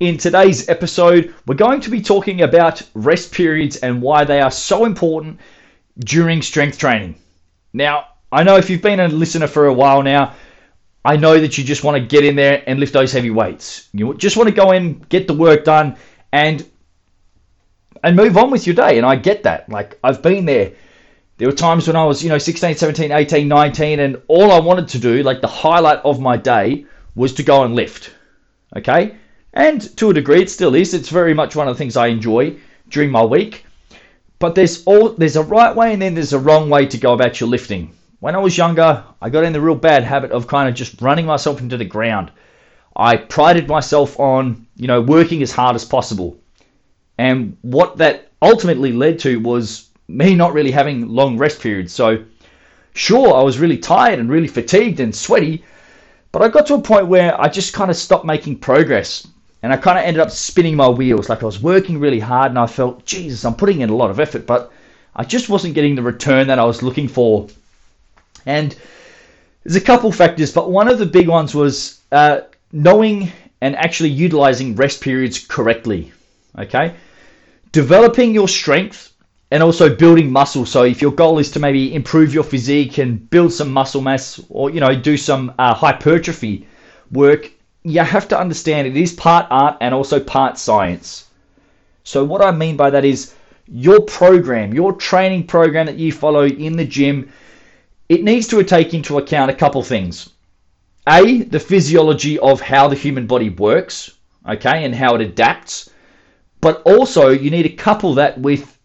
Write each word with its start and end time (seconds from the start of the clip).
In 0.00 0.16
today's 0.16 0.66
episode, 0.70 1.34
we're 1.46 1.56
going 1.56 1.82
to 1.82 1.90
be 1.90 2.00
talking 2.00 2.40
about 2.40 2.80
rest 2.94 3.32
periods 3.32 3.76
and 3.76 4.00
why 4.00 4.24
they 4.24 4.40
are 4.40 4.50
so 4.50 4.86
important 4.86 5.38
during 5.98 6.40
strength 6.40 6.78
training. 6.78 7.16
Now, 7.74 8.06
I 8.32 8.42
know 8.42 8.56
if 8.56 8.70
you've 8.70 8.80
been 8.80 8.98
a 8.98 9.08
listener 9.08 9.46
for 9.46 9.66
a 9.66 9.74
while 9.74 10.02
now, 10.02 10.34
I 11.04 11.18
know 11.18 11.38
that 11.38 11.58
you 11.58 11.64
just 11.64 11.84
want 11.84 11.98
to 11.98 12.06
get 12.06 12.24
in 12.24 12.34
there 12.34 12.64
and 12.66 12.80
lift 12.80 12.94
those 12.94 13.12
heavy 13.12 13.28
weights. 13.28 13.90
You 13.92 14.14
just 14.14 14.38
want 14.38 14.48
to 14.48 14.54
go 14.54 14.70
in, 14.70 15.00
get 15.10 15.26
the 15.26 15.34
work 15.34 15.64
done, 15.64 15.98
and 16.32 16.66
and 18.02 18.16
move 18.16 18.38
on 18.38 18.50
with 18.50 18.66
your 18.66 18.76
day. 18.76 18.96
And 18.96 19.04
I 19.04 19.16
get 19.16 19.42
that. 19.42 19.68
Like 19.68 19.98
I've 20.02 20.22
been 20.22 20.46
there. 20.46 20.72
There 21.36 21.46
were 21.46 21.54
times 21.54 21.86
when 21.86 21.96
I 21.96 22.06
was, 22.06 22.24
you 22.24 22.30
know, 22.30 22.38
16, 22.38 22.74
17, 22.74 23.12
18, 23.12 23.46
19, 23.46 24.00
and 24.00 24.22
all 24.28 24.50
I 24.50 24.60
wanted 24.60 24.88
to 24.88 24.98
do, 24.98 25.22
like 25.22 25.42
the 25.42 25.46
highlight 25.46 25.98
of 26.04 26.20
my 26.20 26.38
day, 26.38 26.86
was 27.14 27.34
to 27.34 27.42
go 27.42 27.64
and 27.64 27.74
lift. 27.74 28.14
Okay? 28.74 29.16
And 29.52 29.96
to 29.96 30.10
a 30.10 30.14
degree, 30.14 30.42
it 30.42 30.50
still 30.50 30.74
is. 30.74 30.94
It's 30.94 31.08
very 31.08 31.34
much 31.34 31.56
one 31.56 31.66
of 31.66 31.74
the 31.74 31.78
things 31.78 31.96
I 31.96 32.06
enjoy 32.06 32.56
during 32.88 33.10
my 33.10 33.24
week. 33.24 33.64
But 34.38 34.54
there's 34.54 34.84
all 34.84 35.10
there's 35.10 35.36
a 35.36 35.42
right 35.42 35.74
way 35.74 35.92
and 35.92 36.00
then 36.00 36.14
there's 36.14 36.32
a 36.32 36.38
wrong 36.38 36.70
way 36.70 36.86
to 36.86 36.96
go 36.96 37.12
about 37.12 37.40
your 37.40 37.48
lifting. 37.48 37.92
When 38.20 38.34
I 38.34 38.38
was 38.38 38.56
younger, 38.56 39.04
I 39.20 39.28
got 39.28 39.44
in 39.44 39.52
the 39.52 39.60
real 39.60 39.74
bad 39.74 40.04
habit 40.04 40.30
of 40.30 40.46
kind 40.46 40.68
of 40.68 40.74
just 40.74 41.00
running 41.02 41.26
myself 41.26 41.60
into 41.60 41.76
the 41.76 41.84
ground. 41.84 42.30
I 42.96 43.16
prided 43.16 43.66
myself 43.66 44.18
on, 44.20 44.66
you 44.76 44.86
know, 44.86 45.00
working 45.00 45.42
as 45.42 45.52
hard 45.52 45.74
as 45.74 45.84
possible. 45.84 46.38
And 47.18 47.56
what 47.62 47.98
that 47.98 48.30
ultimately 48.40 48.92
led 48.92 49.18
to 49.20 49.40
was 49.40 49.90
me 50.08 50.34
not 50.34 50.52
really 50.52 50.70
having 50.70 51.08
long 51.08 51.38
rest 51.38 51.60
periods. 51.60 51.92
So, 51.92 52.24
sure, 52.94 53.34
I 53.34 53.42
was 53.42 53.58
really 53.58 53.78
tired 53.78 54.18
and 54.18 54.30
really 54.30 54.48
fatigued 54.48 55.00
and 55.00 55.14
sweaty, 55.14 55.64
but 56.32 56.42
I 56.42 56.48
got 56.48 56.66
to 56.66 56.74
a 56.74 56.80
point 56.80 57.08
where 57.08 57.38
I 57.40 57.48
just 57.48 57.74
kind 57.74 57.90
of 57.90 57.96
stopped 57.96 58.24
making 58.24 58.58
progress 58.58 59.26
and 59.62 59.72
I 59.72 59.76
kind 59.76 59.98
of 59.98 60.04
ended 60.04 60.20
up 60.20 60.30
spinning 60.30 60.76
my 60.76 60.88
wheels. 60.88 61.28
Like 61.28 61.42
I 61.42 61.46
was 61.46 61.62
working 61.62 61.98
really 61.98 62.20
hard 62.20 62.50
and 62.50 62.58
I 62.58 62.66
felt, 62.66 63.04
Jesus, 63.04 63.44
I'm 63.44 63.54
putting 63.54 63.80
in 63.80 63.90
a 63.90 63.96
lot 63.96 64.10
of 64.10 64.18
effort, 64.18 64.46
but 64.46 64.72
I 65.14 65.24
just 65.24 65.48
wasn't 65.48 65.74
getting 65.74 65.94
the 65.94 66.02
return 66.02 66.46
that 66.46 66.58
I 66.58 66.64
was 66.64 66.82
looking 66.82 67.08
for. 67.08 67.48
And 68.46 68.74
there's 69.64 69.76
a 69.76 69.80
couple 69.80 70.10
factors, 70.12 70.52
but 70.52 70.70
one 70.70 70.88
of 70.88 70.98
the 70.98 71.06
big 71.06 71.28
ones 71.28 71.54
was 71.54 72.00
uh, 72.10 72.40
knowing 72.72 73.30
and 73.60 73.76
actually 73.76 74.08
utilizing 74.08 74.74
rest 74.76 75.00
periods 75.00 75.44
correctly. 75.46 76.12
Okay, 76.58 76.94
developing 77.70 78.34
your 78.34 78.48
strength 78.48 79.12
and 79.50 79.62
also 79.62 79.94
building 79.94 80.30
muscle. 80.30 80.64
So 80.66 80.84
if 80.84 81.02
your 81.02 81.12
goal 81.12 81.38
is 81.38 81.50
to 81.52 81.60
maybe 81.60 81.94
improve 81.94 82.34
your 82.34 82.44
physique 82.44 82.98
and 82.98 83.28
build 83.30 83.52
some 83.52 83.72
muscle 83.72 84.00
mass, 84.00 84.40
or 84.48 84.70
you 84.70 84.80
know 84.80 84.94
do 84.94 85.16
some 85.16 85.52
uh, 85.58 85.74
hypertrophy 85.74 86.66
work, 87.12 87.50
you 87.82 88.00
have 88.00 88.28
to 88.28 88.38
understand 88.38 88.86
it 88.86 88.96
is 88.96 89.12
part 89.12 89.46
art 89.50 89.78
and 89.80 89.94
also 89.94 90.20
part 90.20 90.58
science. 90.58 91.26
So, 92.04 92.24
what 92.24 92.44
I 92.44 92.50
mean 92.50 92.76
by 92.76 92.90
that 92.90 93.04
is 93.04 93.34
your 93.66 94.00
program, 94.00 94.74
your 94.74 94.92
training 94.92 95.46
program 95.46 95.86
that 95.86 95.96
you 95.96 96.12
follow 96.12 96.44
in 96.44 96.76
the 96.76 96.84
gym, 96.84 97.32
it 98.08 98.24
needs 98.24 98.48
to 98.48 98.62
take 98.64 98.92
into 98.92 99.18
account 99.18 99.50
a 99.50 99.54
couple 99.54 99.82
things. 99.82 100.30
A, 101.08 101.42
the 101.42 101.60
physiology 101.60 102.38
of 102.38 102.60
how 102.60 102.88
the 102.88 102.96
human 102.96 103.26
body 103.26 103.48
works, 103.48 104.10
okay, 104.48 104.84
and 104.84 104.94
how 104.94 105.14
it 105.14 105.20
adapts. 105.20 105.90
But 106.60 106.82
also, 106.82 107.28
you 107.28 107.50
need 107.50 107.62
to 107.62 107.70
couple 107.70 108.14
that 108.14 108.38
with 108.38 108.76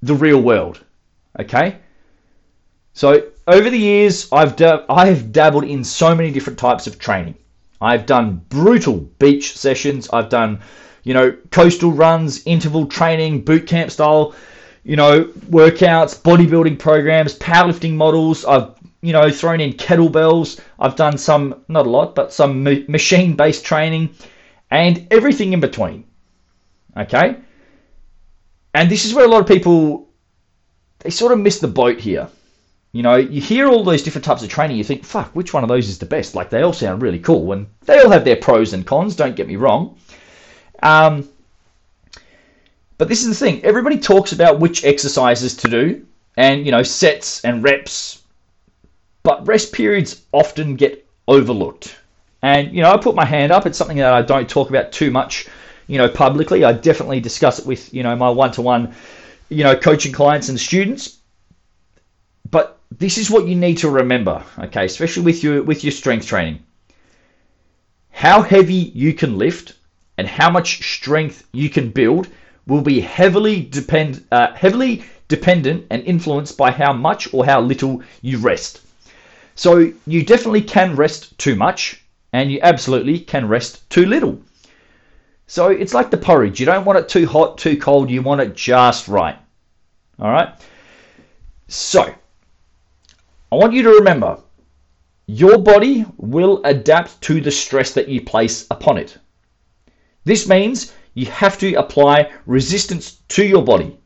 the 0.00 0.14
real 0.14 0.40
world, 0.40 0.80
okay? 1.38 1.76
So, 2.94 3.30
over 3.46 3.68
the 3.68 3.78
years, 3.78 4.28
I've, 4.32 4.60
I've 4.88 5.32
dabbled 5.32 5.64
in 5.64 5.84
so 5.84 6.14
many 6.14 6.30
different 6.30 6.58
types 6.58 6.86
of 6.86 6.98
training. 6.98 7.34
I've 7.80 8.06
done 8.06 8.42
brutal 8.48 8.98
beach 9.18 9.56
sessions. 9.56 10.08
I've 10.12 10.28
done, 10.28 10.60
you 11.04 11.14
know, 11.14 11.36
coastal 11.50 11.92
runs, 11.92 12.46
interval 12.46 12.86
training, 12.86 13.44
boot 13.44 13.66
camp 13.66 13.90
style, 13.90 14.34
you 14.84 14.96
know, 14.96 15.24
workouts, 15.50 16.20
bodybuilding 16.20 16.78
programs, 16.78 17.38
powerlifting 17.38 17.94
models. 17.94 18.44
I've, 18.44 18.70
you 19.02 19.12
know, 19.12 19.30
thrown 19.30 19.60
in 19.60 19.72
kettlebells. 19.74 20.60
I've 20.78 20.96
done 20.96 21.18
some, 21.18 21.64
not 21.68 21.86
a 21.86 21.90
lot, 21.90 22.14
but 22.14 22.32
some 22.32 22.62
machine 22.62 23.36
based 23.36 23.64
training 23.64 24.14
and 24.70 25.06
everything 25.10 25.52
in 25.52 25.60
between. 25.60 26.04
Okay? 26.96 27.36
And 28.74 28.90
this 28.90 29.04
is 29.04 29.14
where 29.14 29.24
a 29.24 29.28
lot 29.28 29.40
of 29.40 29.46
people, 29.46 30.08
they 31.00 31.10
sort 31.10 31.32
of 31.32 31.38
miss 31.38 31.60
the 31.60 31.68
boat 31.68 31.98
here. 31.98 32.28
You 32.96 33.02
know, 33.02 33.16
you 33.16 33.42
hear 33.42 33.68
all 33.68 33.84
those 33.84 34.02
different 34.02 34.24
types 34.24 34.42
of 34.42 34.48
training, 34.48 34.78
you 34.78 34.82
think, 34.82 35.04
fuck, 35.04 35.30
which 35.36 35.52
one 35.52 35.62
of 35.62 35.68
those 35.68 35.90
is 35.90 35.98
the 35.98 36.06
best? 36.06 36.34
Like, 36.34 36.48
they 36.48 36.62
all 36.62 36.72
sound 36.72 37.02
really 37.02 37.18
cool, 37.18 37.52
and 37.52 37.66
they 37.84 37.98
all 38.00 38.08
have 38.08 38.24
their 38.24 38.36
pros 38.36 38.72
and 38.72 38.86
cons, 38.86 39.14
don't 39.14 39.36
get 39.36 39.46
me 39.46 39.56
wrong. 39.56 39.98
Um, 40.82 41.28
but 42.96 43.08
this 43.08 43.20
is 43.22 43.28
the 43.28 43.34
thing 43.34 43.62
everybody 43.62 43.98
talks 43.98 44.32
about 44.32 44.60
which 44.60 44.82
exercises 44.82 45.54
to 45.56 45.68
do, 45.68 46.06
and, 46.38 46.64
you 46.64 46.72
know, 46.72 46.82
sets 46.82 47.44
and 47.44 47.62
reps, 47.62 48.22
but 49.22 49.46
rest 49.46 49.74
periods 49.74 50.22
often 50.32 50.74
get 50.74 51.06
overlooked. 51.28 51.94
And, 52.40 52.74
you 52.74 52.80
know, 52.80 52.90
I 52.90 52.96
put 52.96 53.14
my 53.14 53.26
hand 53.26 53.52
up, 53.52 53.66
it's 53.66 53.76
something 53.76 53.98
that 53.98 54.14
I 54.14 54.22
don't 54.22 54.48
talk 54.48 54.70
about 54.70 54.90
too 54.90 55.10
much, 55.10 55.48
you 55.86 55.98
know, 55.98 56.08
publicly. 56.08 56.64
I 56.64 56.72
definitely 56.72 57.20
discuss 57.20 57.58
it 57.58 57.66
with, 57.66 57.92
you 57.92 58.02
know, 58.02 58.16
my 58.16 58.30
one 58.30 58.52
to 58.52 58.62
one, 58.62 58.94
you 59.50 59.64
know, 59.64 59.76
coaching 59.76 60.12
clients 60.12 60.48
and 60.48 60.58
students. 60.58 61.18
But 62.50 62.75
this 62.90 63.18
is 63.18 63.30
what 63.30 63.46
you 63.46 63.54
need 63.54 63.78
to 63.78 63.90
remember, 63.90 64.42
okay, 64.58 64.84
especially 64.84 65.24
with 65.24 65.42
your 65.42 65.62
with 65.62 65.84
your 65.84 65.92
strength 65.92 66.26
training. 66.26 66.60
How 68.10 68.42
heavy 68.42 68.92
you 68.94 69.12
can 69.12 69.38
lift 69.38 69.74
and 70.16 70.26
how 70.26 70.50
much 70.50 70.96
strength 70.96 71.46
you 71.52 71.68
can 71.68 71.90
build 71.90 72.28
will 72.66 72.80
be 72.80 73.00
heavily 73.00 73.62
depend 73.62 74.24
uh, 74.32 74.54
heavily 74.54 75.04
dependent 75.28 75.86
and 75.90 76.02
influenced 76.04 76.56
by 76.56 76.70
how 76.70 76.92
much 76.92 77.32
or 77.34 77.44
how 77.44 77.60
little 77.60 78.02
you 78.22 78.38
rest. 78.38 78.80
So 79.54 79.92
you 80.06 80.22
definitely 80.22 80.62
can 80.62 80.96
rest 80.96 81.38
too 81.38 81.56
much 81.56 82.02
and 82.32 82.50
you 82.50 82.60
absolutely 82.62 83.18
can 83.18 83.48
rest 83.48 83.88
too 83.90 84.06
little. 84.06 84.40
So 85.46 85.68
it's 85.68 85.94
like 85.94 86.10
the 86.10 86.16
porridge. 86.16 86.60
You 86.60 86.66
don't 86.66 86.84
want 86.84 86.98
it 86.98 87.08
too 87.08 87.26
hot, 87.26 87.58
too 87.58 87.76
cold. 87.76 88.10
You 88.10 88.22
want 88.22 88.40
it 88.40 88.54
just 88.54 89.08
right. 89.08 89.36
All 90.18 90.30
right. 90.30 90.48
So 91.68 92.14
I 93.52 93.54
want 93.54 93.74
you 93.74 93.84
to 93.84 93.90
remember 93.90 94.38
your 95.28 95.56
body 95.58 96.04
will 96.16 96.60
adapt 96.64 97.20
to 97.22 97.40
the 97.40 97.52
stress 97.52 97.92
that 97.92 98.08
you 98.08 98.20
place 98.20 98.66
upon 98.72 98.98
it. 98.98 99.18
This 100.24 100.48
means 100.48 100.92
you 101.14 101.26
have 101.26 101.56
to 101.60 101.74
apply 101.74 102.32
resistance 102.46 103.18
to 103.28 103.44
your 103.44 103.62
body 103.62 103.96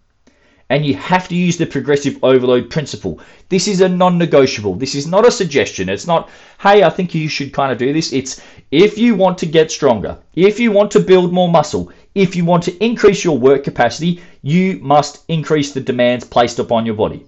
and 0.68 0.84
you 0.84 0.94
have 0.94 1.26
to 1.28 1.34
use 1.34 1.56
the 1.56 1.64
progressive 1.64 2.18
overload 2.22 2.68
principle. 2.68 3.18
This 3.48 3.66
is 3.66 3.80
a 3.80 3.88
non 3.88 4.18
negotiable. 4.18 4.74
This 4.74 4.94
is 4.94 5.06
not 5.06 5.26
a 5.26 5.30
suggestion. 5.30 5.88
It's 5.88 6.06
not, 6.06 6.28
hey, 6.60 6.82
I 6.82 6.90
think 6.90 7.14
you 7.14 7.26
should 7.26 7.54
kind 7.54 7.72
of 7.72 7.78
do 7.78 7.94
this. 7.94 8.12
It's 8.12 8.42
if 8.70 8.98
you 8.98 9.14
want 9.14 9.38
to 9.38 9.46
get 9.46 9.70
stronger, 9.70 10.18
if 10.34 10.60
you 10.60 10.70
want 10.70 10.90
to 10.90 11.00
build 11.00 11.32
more 11.32 11.48
muscle, 11.48 11.90
if 12.14 12.36
you 12.36 12.44
want 12.44 12.62
to 12.64 12.84
increase 12.84 13.24
your 13.24 13.38
work 13.38 13.64
capacity, 13.64 14.22
you 14.42 14.78
must 14.82 15.24
increase 15.28 15.72
the 15.72 15.80
demands 15.80 16.26
placed 16.26 16.58
upon 16.58 16.84
your 16.84 16.94
body. 16.94 17.24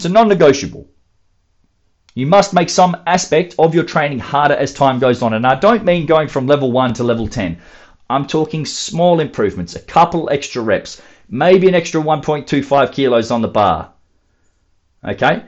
It's 0.00 0.06
a 0.06 0.08
non 0.08 0.28
negotiable. 0.28 0.88
You 2.14 2.26
must 2.26 2.54
make 2.54 2.70
some 2.70 2.96
aspect 3.06 3.54
of 3.58 3.74
your 3.74 3.84
training 3.84 4.20
harder 4.20 4.54
as 4.54 4.72
time 4.72 4.98
goes 4.98 5.20
on. 5.20 5.34
And 5.34 5.46
I 5.46 5.56
don't 5.56 5.84
mean 5.84 6.06
going 6.06 6.28
from 6.28 6.46
level 6.46 6.72
1 6.72 6.94
to 6.94 7.04
level 7.04 7.28
10. 7.28 7.58
I'm 8.08 8.26
talking 8.26 8.64
small 8.64 9.20
improvements, 9.20 9.76
a 9.76 9.80
couple 9.80 10.30
extra 10.30 10.62
reps, 10.62 11.02
maybe 11.28 11.68
an 11.68 11.74
extra 11.74 12.00
1.25 12.00 12.92
kilos 12.92 13.30
on 13.30 13.42
the 13.42 13.48
bar. 13.48 13.92
Okay? 15.04 15.42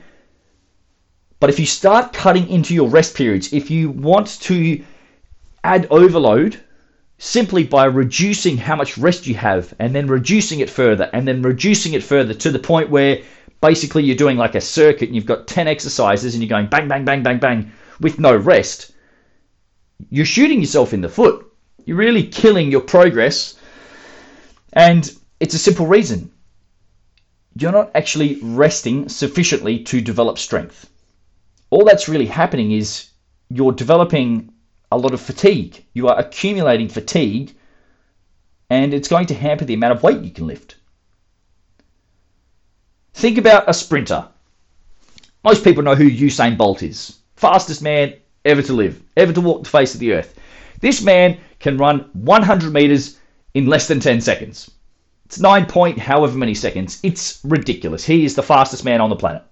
But 1.40 1.48
if 1.48 1.58
you 1.58 1.64
start 1.64 2.12
cutting 2.12 2.46
into 2.50 2.74
your 2.74 2.90
rest 2.90 3.14
periods, 3.14 3.54
if 3.54 3.70
you 3.70 3.88
want 3.88 4.38
to 4.42 4.84
add 5.64 5.86
overload 5.90 6.60
simply 7.16 7.64
by 7.64 7.86
reducing 7.86 8.58
how 8.58 8.76
much 8.76 8.98
rest 8.98 9.26
you 9.26 9.34
have 9.34 9.72
and 9.78 9.94
then 9.94 10.08
reducing 10.08 10.60
it 10.60 10.68
further 10.68 11.08
and 11.14 11.26
then 11.26 11.40
reducing 11.40 11.94
it 11.94 12.02
further 12.02 12.34
to 12.34 12.50
the 12.50 12.58
point 12.58 12.90
where 12.90 13.22
basically 13.62 14.02
you're 14.02 14.16
doing 14.16 14.36
like 14.36 14.54
a 14.54 14.60
circuit 14.60 15.08
and 15.08 15.14
you've 15.14 15.24
got 15.24 15.46
10 15.46 15.66
exercises 15.66 16.34
and 16.34 16.42
you're 16.42 16.50
going 16.50 16.66
bang, 16.66 16.88
bang, 16.88 17.06
bang, 17.06 17.22
bang, 17.22 17.38
bang 17.38 17.72
with 18.00 18.18
no 18.18 18.36
rest, 18.36 18.92
you're 20.10 20.26
shooting 20.26 20.60
yourself 20.60 20.92
in 20.92 21.00
the 21.00 21.08
foot. 21.08 21.46
You're 21.86 21.96
really 21.96 22.26
killing 22.26 22.70
your 22.70 22.80
progress. 22.80 23.58
And 24.72 25.10
it's 25.40 25.54
a 25.54 25.58
simple 25.58 25.86
reason. 25.86 26.30
You're 27.56 27.72
not 27.72 27.90
actually 27.94 28.38
resting 28.42 29.08
sufficiently 29.08 29.80
to 29.84 30.00
develop 30.00 30.38
strength. 30.38 30.90
All 31.70 31.84
that's 31.84 32.08
really 32.08 32.26
happening 32.26 32.72
is 32.72 33.10
you're 33.48 33.72
developing 33.72 34.52
a 34.90 34.98
lot 34.98 35.14
of 35.14 35.20
fatigue. 35.20 35.84
You 35.94 36.08
are 36.08 36.18
accumulating 36.18 36.88
fatigue, 36.88 37.54
and 38.70 38.92
it's 38.94 39.08
going 39.08 39.26
to 39.26 39.34
hamper 39.34 39.64
the 39.64 39.74
amount 39.74 39.96
of 39.96 40.02
weight 40.02 40.22
you 40.22 40.30
can 40.30 40.46
lift. 40.46 40.76
Think 43.14 43.38
about 43.38 43.68
a 43.68 43.74
sprinter. 43.74 44.28
Most 45.44 45.64
people 45.64 45.82
know 45.82 45.94
who 45.94 46.10
Usain 46.10 46.56
Bolt 46.56 46.82
is. 46.82 47.18
Fastest 47.36 47.82
man 47.82 48.14
ever 48.44 48.62
to 48.62 48.72
live, 48.72 49.02
ever 49.16 49.32
to 49.32 49.40
walk 49.40 49.64
the 49.64 49.70
face 49.70 49.94
of 49.94 50.00
the 50.00 50.12
earth. 50.12 50.38
This 50.80 51.02
man 51.02 51.38
can 51.60 51.78
run 51.78 52.10
100 52.12 52.72
meters 52.72 53.18
in 53.54 53.66
less 53.66 53.86
than 53.86 54.00
10 54.00 54.20
seconds. 54.20 54.70
It's 55.26 55.40
9 55.40 55.66
point 55.66 55.98
however 55.98 56.36
many 56.36 56.54
seconds. 56.54 57.00
It's 57.02 57.40
ridiculous. 57.44 58.04
He 58.04 58.24
is 58.24 58.34
the 58.34 58.42
fastest 58.42 58.84
man 58.84 59.00
on 59.00 59.10
the 59.10 59.16
planet. 59.16 59.42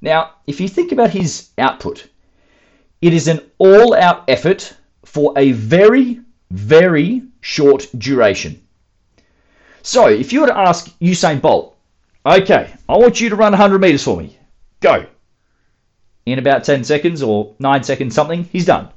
Now, 0.00 0.32
if 0.46 0.60
you 0.60 0.68
think 0.68 0.92
about 0.92 1.10
his 1.10 1.50
output, 1.58 2.08
it 3.00 3.12
is 3.12 3.28
an 3.28 3.40
all 3.58 3.94
out 3.94 4.24
effort 4.28 4.74
for 5.04 5.32
a 5.36 5.52
very, 5.52 6.20
very 6.50 7.22
short 7.40 7.88
duration. 7.96 8.65
So, 9.86 10.08
if 10.08 10.32
you 10.32 10.40
were 10.40 10.48
to 10.48 10.58
ask 10.58 10.90
Usain 10.98 11.40
Bolt, 11.40 11.76
okay, 12.26 12.72
I 12.88 12.96
want 12.96 13.20
you 13.20 13.28
to 13.28 13.36
run 13.36 13.52
100 13.52 13.78
meters 13.78 14.02
for 14.02 14.16
me, 14.16 14.36
go. 14.80 15.06
In 16.26 16.40
about 16.40 16.64
10 16.64 16.82
seconds 16.82 17.22
or 17.22 17.54
9 17.60 17.84
seconds, 17.84 18.12
something, 18.12 18.48
he's 18.50 18.66
done. 18.66 18.88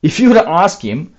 If 0.00 0.18
you 0.18 0.30
were 0.30 0.36
to 0.36 0.48
ask 0.48 0.80
him 0.80 1.14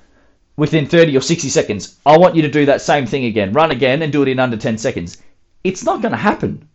within 0.57 0.87
30 0.87 1.15
or 1.15 1.21
60 1.21 1.49
seconds, 1.49 1.99
I 2.03 2.17
want 2.17 2.35
you 2.35 2.41
to 2.41 2.49
do 2.49 2.65
that 2.65 2.81
same 2.81 3.05
thing 3.05 3.25
again, 3.25 3.53
run 3.53 3.69
again 3.69 4.01
and 4.01 4.11
do 4.11 4.23
it 4.23 4.27
in 4.27 4.39
under 4.39 4.57
10 4.57 4.79
seconds, 4.79 5.21
it's 5.63 5.83
not 5.83 6.01
going 6.01 6.13
to 6.13 6.17
happen. 6.17 6.67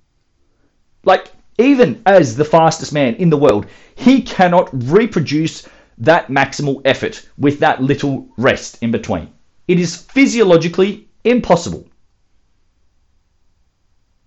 Like, 1.02 1.32
even 1.58 2.00
as 2.06 2.36
the 2.36 2.44
fastest 2.44 2.92
man 2.92 3.16
in 3.16 3.28
the 3.28 3.36
world, 3.36 3.66
he 3.96 4.22
cannot 4.22 4.70
reproduce 4.72 5.66
that 5.98 6.28
maximal 6.28 6.80
effort 6.84 7.28
with 7.38 7.58
that 7.58 7.82
little 7.82 8.28
rest 8.36 8.78
in 8.82 8.92
between. 8.92 9.30
It 9.66 9.80
is 9.80 9.96
physiologically 9.96 11.07
impossible. 11.30 11.86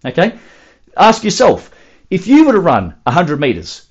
Okay? 0.06 0.38
Ask 0.98 1.24
yourself 1.24 1.72
if 2.10 2.28
you 2.28 2.46
were 2.46 2.54
to 2.54 2.60
run 2.60 2.96
100 3.04 3.40
meters 3.40 3.88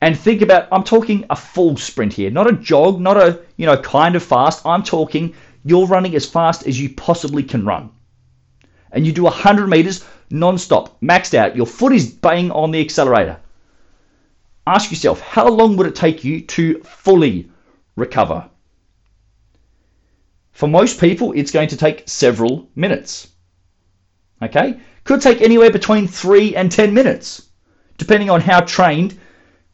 and 0.00 0.18
think 0.18 0.40
about 0.40 0.68
I'm 0.72 0.84
talking 0.84 1.26
a 1.28 1.36
full 1.36 1.76
sprint 1.76 2.12
here, 2.12 2.30
not 2.30 2.48
a 2.48 2.52
jog, 2.52 3.00
not 3.00 3.16
a, 3.16 3.40
you 3.56 3.66
know, 3.66 3.76
kind 3.76 4.16
of 4.16 4.22
fast. 4.22 4.64
I'm 4.64 4.82
talking 4.82 5.34
you're 5.64 5.86
running 5.86 6.14
as 6.14 6.24
fast 6.24 6.66
as 6.66 6.80
you 6.80 6.88
possibly 6.90 7.42
can 7.42 7.66
run. 7.66 7.90
And 8.92 9.06
you 9.06 9.12
do 9.12 9.24
100 9.24 9.66
meters 9.68 10.04
non-stop, 10.30 11.00
maxed 11.00 11.34
out. 11.34 11.56
Your 11.56 11.66
foot 11.66 11.92
is 11.92 12.10
banging 12.10 12.52
on 12.52 12.70
the 12.70 12.80
accelerator. 12.80 13.38
Ask 14.66 14.90
yourself, 14.90 15.20
how 15.20 15.48
long 15.48 15.76
would 15.76 15.86
it 15.86 15.96
take 15.96 16.24
you 16.24 16.40
to 16.42 16.80
fully 16.80 17.50
recover? 17.96 18.48
For 20.52 20.68
most 20.68 21.00
people, 21.00 21.32
it's 21.32 21.50
going 21.50 21.68
to 21.68 21.76
take 21.76 22.08
several 22.08 22.68
minutes. 22.74 23.28
Okay? 24.42 24.80
Could 25.04 25.22
take 25.22 25.40
anywhere 25.40 25.70
between 25.70 26.06
3 26.06 26.56
and 26.56 26.70
10 26.70 26.92
minutes, 26.92 27.48
depending 27.98 28.30
on 28.30 28.40
how 28.40 28.60
trained, 28.60 29.18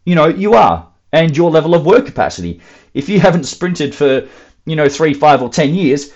you 0.04 0.14
know, 0.14 0.26
you 0.26 0.54
are 0.54 0.88
and 1.12 1.36
your 1.36 1.50
level 1.50 1.74
of 1.74 1.86
work 1.86 2.06
capacity. 2.06 2.60
If 2.94 3.08
you 3.08 3.20
haven't 3.20 3.44
sprinted 3.44 3.94
for, 3.94 4.28
you 4.64 4.76
know, 4.76 4.88
3, 4.88 5.14
5 5.14 5.42
or 5.42 5.48
10 5.48 5.74
years, 5.74 6.12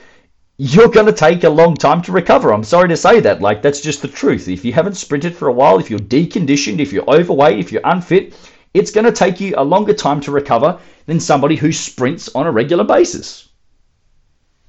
you're 0.58 0.88
going 0.88 1.06
to 1.06 1.12
take 1.12 1.44
a 1.44 1.48
long 1.48 1.74
time 1.74 2.02
to 2.02 2.12
recover. 2.12 2.52
I'm 2.52 2.64
sorry 2.64 2.88
to 2.90 2.96
say 2.96 3.20
that. 3.20 3.40
Like, 3.40 3.62
that's 3.62 3.80
just 3.80 4.02
the 4.02 4.08
truth. 4.08 4.46
If 4.46 4.64
you 4.64 4.72
haven't 4.72 4.96
sprinted 4.96 5.34
for 5.34 5.48
a 5.48 5.52
while, 5.52 5.78
if 5.78 5.90
you're 5.90 5.98
deconditioned, 5.98 6.80
if 6.80 6.92
you're 6.92 7.08
overweight, 7.08 7.58
if 7.58 7.72
you're 7.72 7.80
unfit, 7.84 8.34
it's 8.74 8.90
going 8.90 9.06
to 9.06 9.12
take 9.12 9.40
you 9.40 9.54
a 9.56 9.64
longer 9.64 9.94
time 9.94 10.20
to 10.20 10.30
recover 10.30 10.78
than 11.06 11.18
somebody 11.18 11.56
who 11.56 11.72
sprints 11.72 12.28
on 12.34 12.46
a 12.46 12.52
regular 12.52 12.84
basis. 12.84 13.49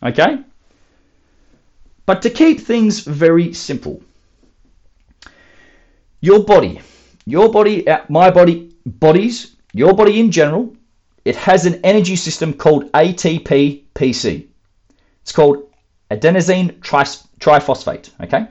Okay? 0.03 0.39
But 2.05 2.21
to 2.23 2.29
keep 2.29 2.59
things 2.59 3.01
very 3.01 3.53
simple, 3.53 4.01
your 6.19 6.43
body, 6.43 6.81
your 7.25 7.51
body, 7.51 7.87
uh, 7.87 8.01
my 8.09 8.29
body, 8.29 8.75
bodies, 8.85 9.55
your 9.73 9.93
body 9.93 10.19
in 10.19 10.31
general, 10.31 10.75
it 11.23 11.35
has 11.35 11.65
an 11.65 11.79
energy 11.83 12.15
system 12.15 12.53
called 12.53 12.91
ATP 12.91 13.83
PC. 13.95 14.47
It's 15.21 15.31
called 15.31 15.69
adenosine 16.09 16.79
triphosphate. 16.79 18.09
Okay, 18.23 18.47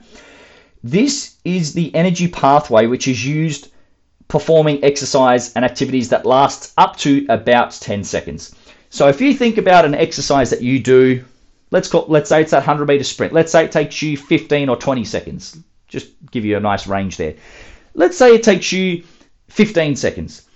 this 0.83 1.35
is 1.43 1.73
the 1.73 1.93
energy 1.93 2.27
pathway 2.27 2.87
which 2.87 3.07
is 3.07 3.25
used 3.25 3.71
performing 4.27 4.83
exercise 4.83 5.53
and 5.53 5.65
activities 5.65 6.07
that 6.09 6.25
lasts 6.25 6.73
up 6.77 6.95
to 6.97 7.25
about 7.27 7.71
10 7.71 8.03
seconds. 8.03 8.55
So 8.89 9.09
if 9.09 9.19
you 9.19 9.33
think 9.33 9.57
about 9.57 9.83
an 9.83 9.93
exercise 9.93 10.49
that 10.49 10.61
you 10.61 10.79
do, 10.79 11.23
let's 11.71 11.87
call, 11.87 12.05
let's 12.07 12.29
say 12.29 12.41
it's 12.41 12.51
that 12.51 12.57
100 12.57 12.87
meter 12.87 13.03
sprint. 13.03 13.33
Let's 13.33 13.51
say 13.51 13.65
it 13.65 13.71
takes 13.71 14.01
you 14.01 14.15
15 14.17 14.69
or 14.69 14.77
20 14.77 15.03
seconds. 15.03 15.57
Just 15.87 16.09
give 16.31 16.45
you 16.45 16.55
a 16.57 16.59
nice 16.59 16.87
range 16.87 17.17
there. 17.17 17.35
Let's 17.93 18.17
say 18.17 18.35
it 18.35 18.43
takes 18.43 18.71
you 18.71 19.03
15 19.49 19.95
seconds. 19.95 20.47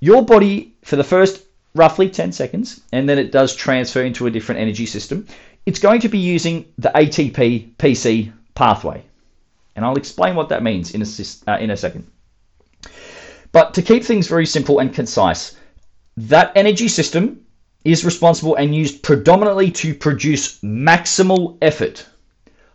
Your 0.00 0.24
body 0.24 0.74
for 0.82 0.96
the 0.96 1.04
first 1.04 1.44
roughly 1.74 2.08
10 2.08 2.30
seconds, 2.30 2.80
and 2.92 3.08
then 3.08 3.18
it 3.18 3.32
does 3.32 3.56
transfer 3.56 4.02
into 4.02 4.26
a 4.26 4.30
different 4.30 4.60
energy 4.60 4.86
system 4.86 5.26
it's 5.66 5.78
going 5.78 6.00
to 6.00 6.08
be 6.08 6.18
using 6.18 6.66
the 6.78 6.90
ATP 6.90 7.74
PC 7.76 8.32
pathway. 8.54 9.02
And 9.76 9.84
I'll 9.84 9.96
explain 9.96 10.36
what 10.36 10.50
that 10.50 10.62
means 10.62 10.94
in 10.94 11.02
a, 11.02 11.50
uh, 11.50 11.58
in 11.58 11.70
a 11.70 11.76
second. 11.76 12.06
But 13.50 13.74
to 13.74 13.82
keep 13.82 14.04
things 14.04 14.28
very 14.28 14.46
simple 14.46 14.78
and 14.78 14.92
concise, 14.92 15.56
that 16.16 16.52
energy 16.54 16.88
system 16.88 17.43
is 17.84 18.04
responsible 18.04 18.56
and 18.56 18.74
used 18.74 19.02
predominantly 19.02 19.70
to 19.70 19.94
produce 19.94 20.58
maximal 20.60 21.58
effort, 21.60 22.06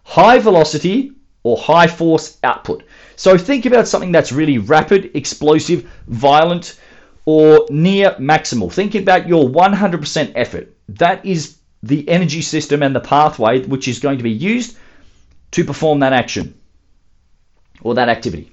high 0.04 0.40
velocity, 0.40 1.14
or 1.44 1.58
high 1.58 1.88
force 1.88 2.38
output. 2.44 2.84
So 3.16 3.38
think 3.38 3.66
about 3.66 3.88
something 3.88 4.12
that's 4.12 4.32
really 4.32 4.58
rapid, 4.58 5.12
explosive, 5.16 5.90
violent, 6.08 6.80
or 7.26 7.66
near 7.70 8.12
maximal. 8.20 8.72
Think 8.72 8.96
about 8.96 9.28
your 9.28 9.50
100% 9.50 10.32
effort. 10.36 10.76
That 10.90 11.26
is 11.26 11.58
the 11.84 12.08
energy 12.10 12.42
system 12.42 12.84
and 12.84 12.96
the 12.96 13.00
pathway 13.00 13.66
which 13.66 13.88
is 13.88 14.00
going 14.00 14.18
to 14.18 14.24
be 14.24 14.32
used 14.32 14.78
to 15.52 15.64
perform 15.64 16.00
that 16.00 16.14
action 16.14 16.54
or 17.82 17.96
that 17.96 18.10
activity. 18.10 18.52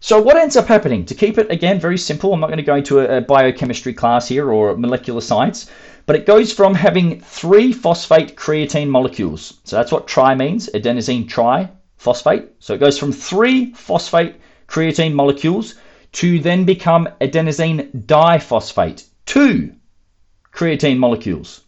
So 0.00 0.20
what 0.20 0.36
ends 0.36 0.56
up 0.56 0.66
happening, 0.66 1.06
to 1.06 1.14
keep 1.14 1.38
it 1.38 1.50
again 1.50 1.80
very 1.80 1.96
simple, 1.96 2.32
I'm 2.32 2.40
not 2.40 2.48
going 2.48 2.58
to 2.58 2.62
go 2.62 2.76
into 2.76 3.00
a, 3.00 3.20
biochemistry 3.22 3.94
class 3.94 4.28
here 4.28 4.50
or 4.52 4.76
molecular 4.76 5.22
science, 5.22 5.70
but 6.04 6.16
it 6.16 6.26
goes 6.26 6.52
from 6.52 6.74
having 6.74 7.20
three 7.20 7.72
phosphate 7.72 8.36
creatine 8.36 8.88
molecules. 8.88 9.54
So 9.64 9.76
that's 9.76 9.90
what 9.90 10.06
tri 10.06 10.34
means, 10.34 10.68
adenosine 10.74 11.26
triphosphate. 11.26 12.48
So 12.58 12.74
it 12.74 12.80
goes 12.80 12.98
from 12.98 13.10
three 13.10 13.72
phosphate 13.72 14.36
creatine 14.68 15.14
molecules 15.14 15.76
to 16.12 16.40
then 16.40 16.64
become 16.64 17.08
adenosine 17.20 17.90
diphosphate, 18.06 19.04
two 19.24 19.72
creatine 20.52 20.98
molecules. 20.98 21.62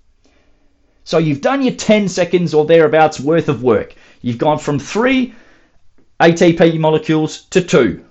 So 1.04 1.16
you've 1.16 1.40
done 1.40 1.62
your 1.62 1.74
10 1.74 2.08
seconds 2.08 2.52
or 2.52 2.66
thereabouts 2.66 3.18
worth 3.18 3.48
of 3.48 3.62
work. 3.62 3.94
You've 4.20 4.38
gone 4.38 4.58
from 4.58 4.78
three 4.78 5.34
ATP 6.20 6.78
molecules 6.78 7.44
to 7.46 7.62
two. 7.62 8.04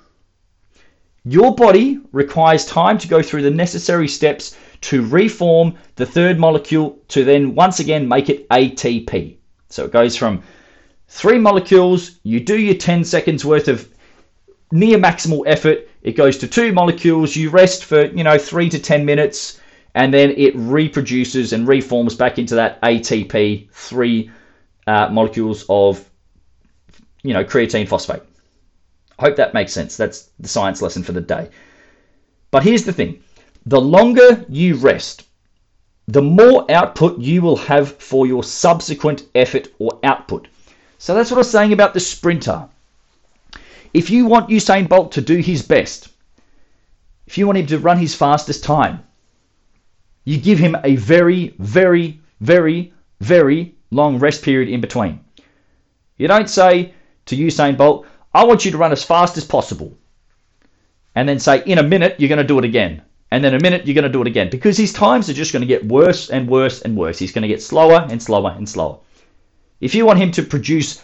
Your 1.29 1.53
body 1.53 1.99
requires 2.13 2.65
time 2.65 2.97
to 2.99 3.07
go 3.07 3.21
through 3.21 3.41
the 3.41 3.51
necessary 3.51 4.07
steps 4.07 4.55
to 4.79 5.05
reform 5.05 5.73
the 5.95 6.05
third 6.05 6.39
molecule 6.39 6.97
to 7.09 7.25
then 7.25 7.53
once 7.53 7.81
again 7.81 8.07
make 8.07 8.29
it 8.29 8.47
ATP. 8.47 9.35
So 9.69 9.83
it 9.83 9.91
goes 9.91 10.15
from 10.15 10.41
three 11.09 11.37
molecules, 11.37 12.19
you 12.23 12.39
do 12.39 12.57
your 12.57 12.75
10 12.75 13.03
seconds 13.03 13.43
worth 13.43 13.67
of 13.67 13.89
near 14.71 14.97
maximal 14.97 15.43
effort, 15.45 15.89
it 16.01 16.13
goes 16.13 16.37
to 16.37 16.47
two 16.47 16.71
molecules, 16.71 17.35
you 17.35 17.49
rest 17.49 17.83
for, 17.83 18.05
you 18.05 18.23
know, 18.23 18.37
3 18.37 18.69
to 18.69 18.79
10 18.79 19.03
minutes, 19.03 19.59
and 19.95 20.13
then 20.13 20.31
it 20.37 20.53
reproduces 20.55 21.51
and 21.51 21.67
reforms 21.67 22.15
back 22.15 22.37
into 22.39 22.55
that 22.55 22.81
ATP, 22.81 23.69
three 23.71 24.31
uh, 24.85 25.09
molecules 25.09 25.65
of, 25.67 26.09
you 27.23 27.33
know, 27.33 27.43
creatine 27.43 27.87
phosphate. 27.87 28.21
Hope 29.19 29.35
that 29.37 29.53
makes 29.53 29.73
sense. 29.73 29.97
That's 29.97 30.29
the 30.39 30.47
science 30.47 30.81
lesson 30.81 31.03
for 31.03 31.11
the 31.11 31.21
day. 31.21 31.49
But 32.51 32.63
here's 32.63 32.85
the 32.85 32.93
thing 32.93 33.23
the 33.65 33.81
longer 33.81 34.45
you 34.47 34.75
rest, 34.75 35.25
the 36.07 36.21
more 36.21 36.69
output 36.71 37.19
you 37.19 37.41
will 37.41 37.57
have 37.57 37.97
for 37.97 38.25
your 38.25 38.43
subsequent 38.43 39.23
effort 39.35 39.67
or 39.79 39.99
output. 40.03 40.47
So 40.99 41.13
that's 41.13 41.29
what 41.29 41.37
I 41.37 41.39
was 41.39 41.51
saying 41.51 41.73
about 41.73 41.93
the 41.93 41.99
sprinter. 41.99 42.67
If 43.93 44.09
you 44.09 44.25
want 44.25 44.49
Usain 44.49 44.87
Bolt 44.87 45.11
to 45.13 45.21
do 45.21 45.37
his 45.37 45.61
best, 45.63 46.09
if 47.25 47.37
you 47.37 47.45
want 47.45 47.57
him 47.57 47.67
to 47.67 47.79
run 47.79 47.97
his 47.97 48.15
fastest 48.15 48.63
time, 48.63 49.03
you 50.23 50.37
give 50.37 50.59
him 50.59 50.75
a 50.83 50.95
very, 50.95 51.53
very, 51.59 52.19
very, 52.41 52.93
very 53.19 53.75
long 53.91 54.19
rest 54.19 54.43
period 54.43 54.69
in 54.69 54.81
between. 54.81 55.19
You 56.17 56.27
don't 56.27 56.49
say 56.49 56.93
to 57.25 57.35
Usain 57.35 57.77
Bolt, 57.77 58.05
I 58.37 58.43
want 58.43 58.65
you 58.65 58.69
to 58.69 58.77
run 58.77 58.91
as 58.91 59.03
fast 59.03 59.35
as 59.35 59.43
possible. 59.43 59.97
And 61.15 61.27
then 61.27 61.39
say, 61.39 61.63
in 61.65 61.79
a 61.79 61.83
minute, 61.83 62.19
you're 62.19 62.29
going 62.29 62.37
to 62.37 62.43
do 62.43 62.59
it 62.59 62.65
again. 62.65 63.01
And 63.31 63.43
then 63.43 63.55
a 63.55 63.59
minute, 63.59 63.87
you're 63.87 63.95
going 63.95 64.03
to 64.03 64.11
do 64.11 64.21
it 64.21 64.27
again. 64.27 64.51
Because 64.51 64.77
his 64.77 64.93
times 64.93 65.27
are 65.27 65.33
just 65.33 65.51
going 65.51 65.61
to 65.61 65.67
get 65.67 65.87
worse 65.87 66.29
and 66.29 66.47
worse 66.47 66.83
and 66.83 66.95
worse. 66.95 67.17
He's 67.17 67.31
going 67.31 67.41
to 67.41 67.47
get 67.47 67.63
slower 67.63 68.05
and 68.11 68.21
slower 68.21 68.53
and 68.55 68.69
slower. 68.69 68.99
If 69.81 69.95
you 69.95 70.05
want 70.05 70.19
him 70.19 70.29
to 70.33 70.43
produce 70.43 71.01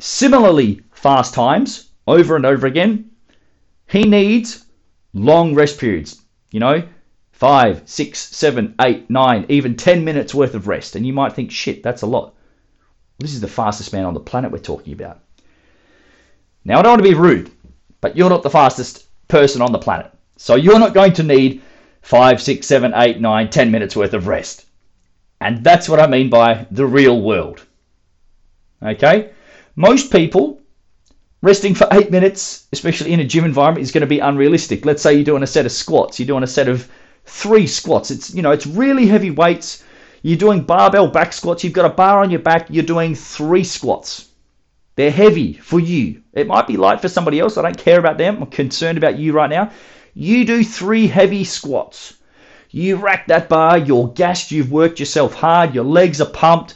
similarly 0.00 0.80
fast 0.90 1.34
times 1.34 1.90
over 2.08 2.34
and 2.34 2.44
over 2.44 2.66
again, 2.66 3.12
he 3.86 4.02
needs 4.02 4.66
long 5.14 5.54
rest 5.54 5.78
periods. 5.78 6.20
You 6.50 6.58
know, 6.58 6.82
five, 7.30 7.82
six, 7.84 8.18
seven, 8.18 8.74
eight, 8.80 9.08
nine, 9.08 9.46
even 9.48 9.76
10 9.76 10.04
minutes 10.04 10.34
worth 10.34 10.56
of 10.56 10.66
rest. 10.66 10.96
And 10.96 11.06
you 11.06 11.12
might 11.12 11.32
think, 11.32 11.52
shit, 11.52 11.84
that's 11.84 12.02
a 12.02 12.08
lot. 12.08 12.34
This 13.20 13.34
is 13.34 13.40
the 13.40 13.46
fastest 13.46 13.92
man 13.92 14.04
on 14.04 14.14
the 14.14 14.20
planet 14.20 14.50
we're 14.50 14.58
talking 14.58 14.92
about. 14.92 15.20
Now, 16.64 16.78
I 16.78 16.82
don't 16.82 16.92
want 16.92 17.02
to 17.02 17.08
be 17.08 17.14
rude, 17.14 17.50
but 18.00 18.16
you're 18.16 18.30
not 18.30 18.42
the 18.42 18.50
fastest 18.50 19.06
person 19.28 19.62
on 19.62 19.72
the 19.72 19.78
planet. 19.78 20.12
So 20.36 20.56
you're 20.56 20.78
not 20.78 20.94
going 20.94 21.12
to 21.14 21.22
need 21.22 21.62
five, 22.02 22.40
six, 22.42 22.66
seven, 22.66 22.92
eight, 22.96 23.20
nine, 23.20 23.50
ten 23.50 23.70
minutes 23.70 23.96
worth 23.96 24.14
of 24.14 24.26
rest. 24.26 24.66
And 25.40 25.64
that's 25.64 25.88
what 25.88 26.00
I 26.00 26.06
mean 26.06 26.28
by 26.28 26.66
the 26.70 26.86
real 26.86 27.20
world. 27.20 27.64
Okay? 28.82 29.30
Most 29.76 30.12
people 30.12 30.60
resting 31.42 31.74
for 31.74 31.88
eight 31.92 32.10
minutes, 32.10 32.66
especially 32.72 33.12
in 33.12 33.20
a 33.20 33.24
gym 33.24 33.44
environment, 33.44 33.82
is 33.82 33.92
going 33.92 34.02
to 34.02 34.06
be 34.06 34.18
unrealistic. 34.18 34.84
Let's 34.84 35.02
say 35.02 35.14
you're 35.14 35.24
doing 35.24 35.42
a 35.42 35.46
set 35.46 35.66
of 35.66 35.72
squats, 35.72 36.18
you're 36.18 36.26
doing 36.26 36.42
a 36.42 36.46
set 36.46 36.68
of 36.68 36.90
three 37.24 37.66
squats. 37.66 38.10
It's 38.10 38.34
you 38.34 38.42
know, 38.42 38.50
it's 38.50 38.66
really 38.66 39.06
heavy 39.06 39.30
weights. 39.30 39.84
You're 40.22 40.38
doing 40.38 40.62
barbell 40.62 41.08
back 41.08 41.32
squats, 41.32 41.64
you've 41.64 41.72
got 41.72 41.90
a 41.90 41.94
bar 41.94 42.20
on 42.22 42.30
your 42.30 42.40
back, 42.40 42.66
you're 42.68 42.84
doing 42.84 43.14
three 43.14 43.64
squats. 43.64 44.29
They're 45.00 45.10
heavy 45.10 45.54
for 45.54 45.80
you. 45.80 46.20
It 46.34 46.46
might 46.46 46.66
be 46.66 46.76
light 46.76 47.00
for 47.00 47.08
somebody 47.08 47.40
else. 47.40 47.56
I 47.56 47.62
don't 47.62 47.78
care 47.78 47.98
about 47.98 48.18
them. 48.18 48.42
I'm 48.42 48.50
concerned 48.50 48.98
about 48.98 49.18
you 49.18 49.32
right 49.32 49.48
now. 49.48 49.70
You 50.12 50.44
do 50.44 50.62
three 50.62 51.06
heavy 51.06 51.44
squats. 51.44 52.18
You 52.68 52.96
rack 52.96 53.26
that 53.28 53.48
bar, 53.48 53.78
you're 53.78 54.08
gassed, 54.08 54.50
you've 54.50 54.70
worked 54.70 55.00
yourself 55.00 55.32
hard, 55.32 55.74
your 55.74 55.84
legs 55.84 56.20
are 56.20 56.28
pumped. 56.28 56.74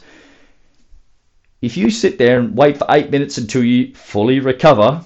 If 1.61 1.77
you 1.77 1.91
sit 1.91 2.17
there 2.17 2.39
and 2.39 2.57
wait 2.57 2.79
for 2.79 2.87
eight 2.89 3.11
minutes 3.11 3.37
until 3.37 3.63
you 3.63 3.93
fully 3.93 4.39
recover, 4.39 5.03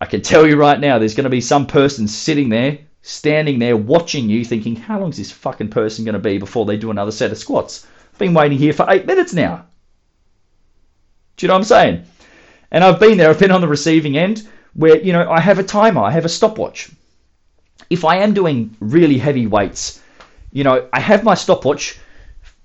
I 0.00 0.06
can 0.06 0.22
tell 0.22 0.44
you 0.44 0.56
right 0.56 0.80
now, 0.80 0.98
there's 0.98 1.14
going 1.14 1.30
to 1.30 1.30
be 1.30 1.40
some 1.40 1.64
person 1.64 2.08
sitting 2.08 2.48
there, 2.48 2.78
standing 3.02 3.60
there, 3.60 3.76
watching 3.76 4.28
you, 4.28 4.44
thinking, 4.44 4.74
how 4.74 4.98
long 4.98 5.10
is 5.10 5.18
this 5.18 5.30
fucking 5.30 5.70
person 5.70 6.04
going 6.04 6.14
to 6.14 6.18
be 6.18 6.38
before 6.38 6.66
they 6.66 6.76
do 6.76 6.90
another 6.90 7.12
set 7.12 7.30
of 7.30 7.38
squats? 7.38 7.86
I've 8.12 8.18
been 8.18 8.34
waiting 8.34 8.58
here 8.58 8.72
for 8.72 8.86
eight 8.88 9.06
minutes 9.06 9.32
now. 9.32 9.64
Do 11.36 11.46
you 11.46 11.48
know 11.48 11.54
what 11.54 11.58
I'm 11.58 11.64
saying? 11.64 12.04
And 12.70 12.84
I've 12.84 13.00
been 13.00 13.18
there, 13.18 13.30
I've 13.30 13.38
been 13.38 13.50
on 13.50 13.60
the 13.60 13.68
receiving 13.68 14.16
end 14.16 14.46
where, 14.74 15.00
you 15.00 15.12
know, 15.12 15.30
I 15.30 15.40
have 15.40 15.58
a 15.58 15.62
timer, 15.64 16.02
I 16.02 16.10
have 16.10 16.24
a 16.24 16.28
stopwatch. 16.28 16.90
If 17.90 18.04
I 18.04 18.18
am 18.18 18.34
doing 18.34 18.76
really 18.80 19.18
heavy 19.18 19.46
weights, 19.46 20.02
you 20.52 20.64
know, 20.64 20.88
I 20.92 21.00
have 21.00 21.24
my 21.24 21.34
stopwatch 21.34 21.98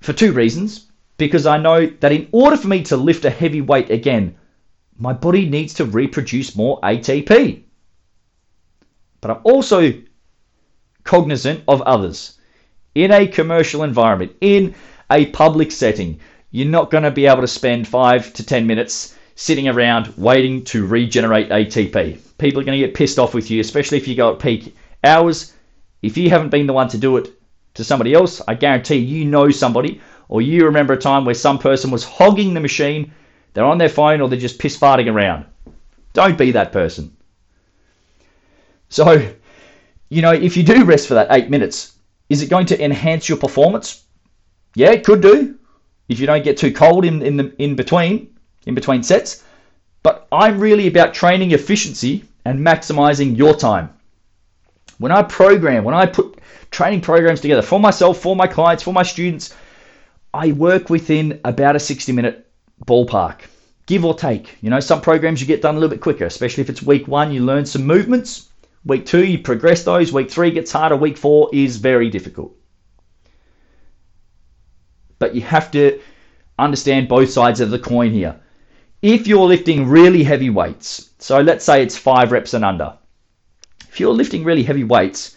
for 0.01 0.13
two 0.13 0.33
reasons. 0.33 0.87
Because 1.17 1.45
I 1.45 1.57
know 1.57 1.85
that 1.85 2.11
in 2.11 2.27
order 2.31 2.57
for 2.57 2.67
me 2.67 2.83
to 2.83 2.97
lift 2.97 3.23
a 3.23 3.29
heavy 3.29 3.61
weight 3.61 3.91
again, 3.91 4.35
my 4.97 5.13
body 5.13 5.47
needs 5.47 5.75
to 5.75 5.85
reproduce 5.85 6.55
more 6.55 6.81
ATP. 6.81 7.61
But 9.21 9.31
I'm 9.31 9.41
also 9.43 9.93
cognizant 11.03 11.63
of 11.67 11.81
others. 11.83 12.39
In 12.95 13.11
a 13.11 13.27
commercial 13.27 13.83
environment, 13.83 14.35
in 14.41 14.75
a 15.09 15.27
public 15.27 15.71
setting, 15.71 16.19
you're 16.51 16.67
not 16.67 16.91
going 16.91 17.03
to 17.03 17.11
be 17.11 17.27
able 17.27 17.41
to 17.41 17.47
spend 17.47 17.87
five 17.87 18.33
to 18.33 18.45
10 18.45 18.67
minutes 18.67 19.15
sitting 19.43 19.67
around 19.67 20.07
waiting 20.15 20.63
to 20.63 20.87
regenerate 20.87 21.49
ATP. 21.49 22.17
People 22.37 22.61
are 22.61 22.63
going 22.63 22.79
to 22.79 22.87
get 22.87 22.95
pissed 22.95 23.19
off 23.19 23.33
with 23.33 23.51
you, 23.51 23.59
especially 23.59 23.97
if 23.97 24.07
you 24.07 24.15
go 24.15 24.31
at 24.31 24.39
peak 24.39 24.73
hours. 25.03 25.51
If 26.01 26.15
you 26.15 26.29
haven't 26.29 26.47
been 26.47 26.65
the 26.65 26.71
one 26.71 26.87
to 26.87 26.97
do 26.97 27.17
it 27.17 27.29
to 27.73 27.83
somebody 27.83 28.13
else, 28.13 28.41
I 28.47 28.53
guarantee 28.53 28.99
you 28.99 29.25
know 29.25 29.49
somebody, 29.49 29.99
or 30.29 30.41
you 30.41 30.63
remember 30.63 30.93
a 30.93 30.97
time 30.97 31.25
where 31.25 31.35
some 31.35 31.59
person 31.59 31.91
was 31.91 32.05
hogging 32.05 32.53
the 32.53 32.61
machine, 32.61 33.11
they're 33.53 33.65
on 33.65 33.79
their 33.79 33.89
phone, 33.89 34.21
or 34.21 34.29
they're 34.29 34.39
just 34.39 34.59
piss 34.59 34.77
farting 34.77 35.11
around. 35.11 35.43
Don't 36.13 36.37
be 36.37 36.51
that 36.51 36.71
person. 36.71 37.13
So, 38.87 39.29
you 40.07 40.21
know, 40.21 40.31
if 40.31 40.55
you 40.55 40.63
do 40.63 40.85
rest 40.85 41.05
for 41.05 41.15
that 41.15 41.27
eight 41.31 41.49
minutes, 41.49 41.97
is 42.29 42.41
it 42.41 42.49
going 42.49 42.67
to 42.67 42.81
enhance 42.81 43.27
your 43.27 43.37
performance? 43.37 44.05
Yeah, 44.73 44.91
it 44.91 45.03
could 45.03 45.21
do. 45.21 45.59
If 46.07 46.21
you 46.21 46.27
don't 46.27 46.45
get 46.45 46.55
too 46.55 46.71
cold 46.71 47.03
in, 47.03 47.21
in 47.21 47.35
the 47.35 47.53
in 47.61 47.75
between, 47.75 48.32
in 48.65 48.75
between 48.75 49.03
sets. 49.03 49.43
But 50.03 50.27
I'm 50.31 50.59
really 50.59 50.87
about 50.87 51.13
training 51.13 51.51
efficiency 51.51 52.25
and 52.45 52.59
maximizing 52.59 53.37
your 53.37 53.55
time. 53.55 53.89
When 54.97 55.11
I 55.11 55.23
program, 55.23 55.83
when 55.83 55.95
I 55.95 56.05
put 56.05 56.39
training 56.71 57.01
programs 57.01 57.41
together 57.41 57.61
for 57.61 57.79
myself, 57.79 58.19
for 58.19 58.35
my 58.35 58.47
clients, 58.47 58.83
for 58.83 58.93
my 58.93 59.03
students, 59.03 59.55
I 60.33 60.51
work 60.51 60.89
within 60.89 61.39
about 61.45 61.75
a 61.75 61.79
60 61.79 62.11
minute 62.11 62.47
ballpark, 62.85 63.41
give 63.85 64.03
or 64.03 64.13
take. 64.13 64.57
You 64.61 64.69
know, 64.69 64.79
some 64.79 65.01
programs 65.01 65.39
you 65.39 65.47
get 65.47 65.61
done 65.61 65.75
a 65.75 65.79
little 65.79 65.93
bit 65.93 66.01
quicker, 66.01 66.25
especially 66.25 66.61
if 66.61 66.69
it's 66.69 66.83
week 66.83 67.07
one, 67.07 67.31
you 67.31 67.45
learn 67.45 67.65
some 67.65 67.85
movements. 67.85 68.49
Week 68.85 69.05
two, 69.05 69.25
you 69.25 69.39
progress 69.39 69.83
those. 69.83 70.11
Week 70.11 70.29
three 70.29 70.51
gets 70.51 70.71
harder. 70.71 70.97
Week 70.97 71.17
four 71.17 71.49
is 71.53 71.77
very 71.77 72.09
difficult. 72.09 72.53
But 75.19 75.35
you 75.35 75.41
have 75.41 75.71
to 75.71 76.01
understand 76.59 77.07
both 77.07 77.29
sides 77.29 77.61
of 77.61 77.71
the 77.71 77.79
coin 77.79 78.11
here. 78.11 78.39
If 79.03 79.27
you're 79.27 79.47
lifting 79.47 79.89
really 79.89 80.23
heavy 80.23 80.49
weights, 80.49 81.09
so 81.19 81.41
let's 81.41 81.65
say 81.65 81.83
it's 81.83 81.97
five 81.97 82.31
reps 82.31 82.53
and 82.53 82.63
under, 82.63 82.93
if 83.89 83.99
you're 83.99 84.13
lifting 84.13 84.45
really 84.45 84.63
heavy 84.63 84.85
weights, 84.85 85.35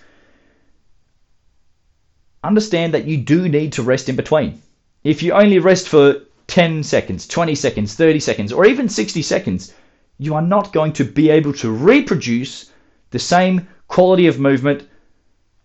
understand 2.44 2.94
that 2.94 3.06
you 3.06 3.16
do 3.16 3.49
need 3.49 3.73
to 3.73 3.82
rest 3.82 4.08
in 4.08 4.14
between. 4.14 4.62
If 5.02 5.20
you 5.20 5.32
only 5.32 5.58
rest 5.58 5.88
for 5.88 6.20
10 6.46 6.85
seconds, 6.85 7.26
20 7.26 7.56
seconds, 7.56 7.94
30 7.94 8.20
seconds, 8.20 8.52
or 8.52 8.66
even 8.66 8.88
60 8.88 9.20
seconds, 9.23 9.75
you 10.16 10.37
are 10.37 10.42
not 10.42 10.73
going 10.73 10.92
to 10.92 11.04
be 11.04 11.28
able 11.28 11.52
to 11.54 11.73
reproduce 11.73 12.70
the 13.11 13.18
same 13.18 13.66
quality 13.88 14.28
of 14.28 14.38
movement 14.38 14.88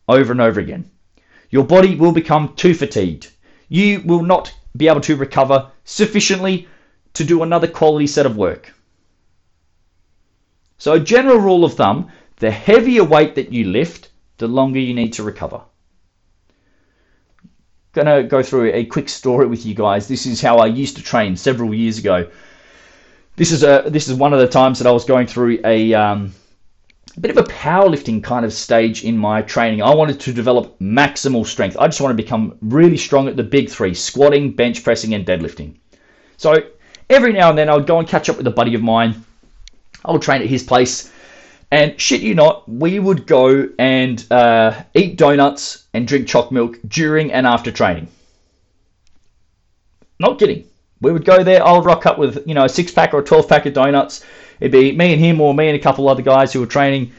over 0.10 0.32
and 0.32 0.42
over 0.42 0.60
again. 0.60 0.90
Your 1.52 1.66
body 1.66 1.94
will 1.94 2.14
become 2.14 2.56
too 2.56 2.74
fatigued. 2.74 3.30
You 3.70 4.02
will 4.02 4.24
not 4.24 4.52
be 4.76 4.88
able 4.88 5.02
to 5.02 5.16
recover 5.16 5.70
sufficiently 5.84 6.68
to 7.14 7.24
do 7.24 7.44
another 7.44 7.68
quality 7.68 8.08
set 8.08 8.26
of 8.26 8.38
work. 8.38 8.74
So, 10.78 10.94
a 10.94 11.00
general 11.00 11.38
rule 11.38 11.64
of 11.64 11.74
thumb 11.74 12.10
the 12.42 12.52
heavier 12.52 13.04
weight 13.04 13.36
that 13.36 13.54
you 13.54 13.66
lift, 13.66 14.10
the 14.40 14.48
longer 14.48 14.80
you 14.80 14.96
need 14.96 15.14
to 15.14 15.24
recover. 15.24 15.62
Gonna 17.94 18.24
go 18.24 18.42
through 18.42 18.72
a 18.74 18.84
quick 18.86 19.10
story 19.10 19.46
with 19.46 19.64
you 19.64 19.76
guys. 19.76 20.08
This 20.08 20.26
is 20.26 20.42
how 20.42 20.58
I 20.58 20.66
used 20.66 20.96
to 20.96 21.04
train 21.04 21.36
several 21.36 21.72
years 21.74 22.00
ago. 22.00 22.28
This 23.36 23.52
is 23.52 23.64
a 23.64 23.84
this 23.86 24.08
is 24.08 24.16
one 24.16 24.34
of 24.34 24.40
the 24.40 24.48
times 24.48 24.80
that 24.80 24.88
I 24.88 24.92
was 24.92 25.06
going 25.06 25.28
through 25.28 25.60
a 25.64 25.94
um, 25.94 26.34
a 27.16 27.20
bit 27.20 27.30
of 27.30 27.38
a 27.38 27.44
powerlifting 27.44 28.24
kind 28.24 28.44
of 28.44 28.54
stage 28.54 29.04
in 29.04 29.18
my 29.18 29.44
training. 29.44 29.84
I 29.84 29.94
wanted 29.94 30.20
to 30.22 30.34
develop 30.34 30.80
maximal 30.80 31.46
strength. 31.46 31.78
I 31.80 31.88
just 31.88 32.02
want 32.02 32.18
to 32.18 32.24
become 32.24 32.58
really 32.62 32.98
strong 32.98 33.28
at 33.28 33.36
the 33.36 33.44
big 33.44 33.70
three 33.70 33.94
squatting, 33.94 34.52
bench 34.52 34.84
pressing, 34.84 35.14
and 35.14 35.26
deadlifting. 35.26 35.76
So 36.38 36.64
every 37.12 37.34
now 37.34 37.50
and 37.50 37.58
then 37.58 37.70
I 37.70 37.76
would 37.76 37.86
go 37.86 38.00
and 38.00 38.08
catch 38.08 38.30
up 38.30 38.38
with 38.38 38.48
a 38.48 38.52
buddy 38.52 38.74
of 38.74 38.82
mine. 38.82 39.24
I 40.04 40.12
would 40.12 40.22
train 40.22 40.42
at 40.42 40.48
his 40.48 40.64
place. 40.64 41.12
And 41.70 42.00
shit 42.00 42.22
you 42.22 42.36
not, 42.36 42.68
we 42.68 43.00
would 43.00 43.28
go 43.28 43.70
and 43.80 44.26
uh, 44.32 44.84
eat 44.94 45.18
donuts 45.18 45.86
and 45.94 46.08
drink 46.08 46.28
choc 46.28 46.52
milk 46.52 46.78
during 46.88 47.32
and 47.32 47.48
after 47.48 47.72
training. 47.72 48.08
Not 50.20 50.38
kidding. 50.38 50.66
We 51.00 51.12
would 51.12 51.26
go 51.26 51.44
there. 51.44 51.66
I'll 51.66 51.82
rock 51.82 52.06
up 52.06 52.18
with 52.18 52.46
you 52.46 52.54
know 52.54 52.66
a 52.66 52.70
six 52.70 52.92
pack 52.92 53.14
or 53.14 53.20
a 53.20 53.24
twelve 53.24 53.48
pack 53.48 53.66
of 53.66 53.74
donuts. 53.74 54.24
It'd 54.60 54.72
be 54.72 54.92
me 54.92 55.14
and 55.14 55.22
him, 55.22 55.42
or 55.42 55.54
me 55.54 55.68
and 55.68 55.76
a 55.76 55.82
couple 55.82 56.08
other 56.08 56.22
guys 56.22 56.54
who 56.54 56.60
were 56.60 56.68
training, 56.68 57.12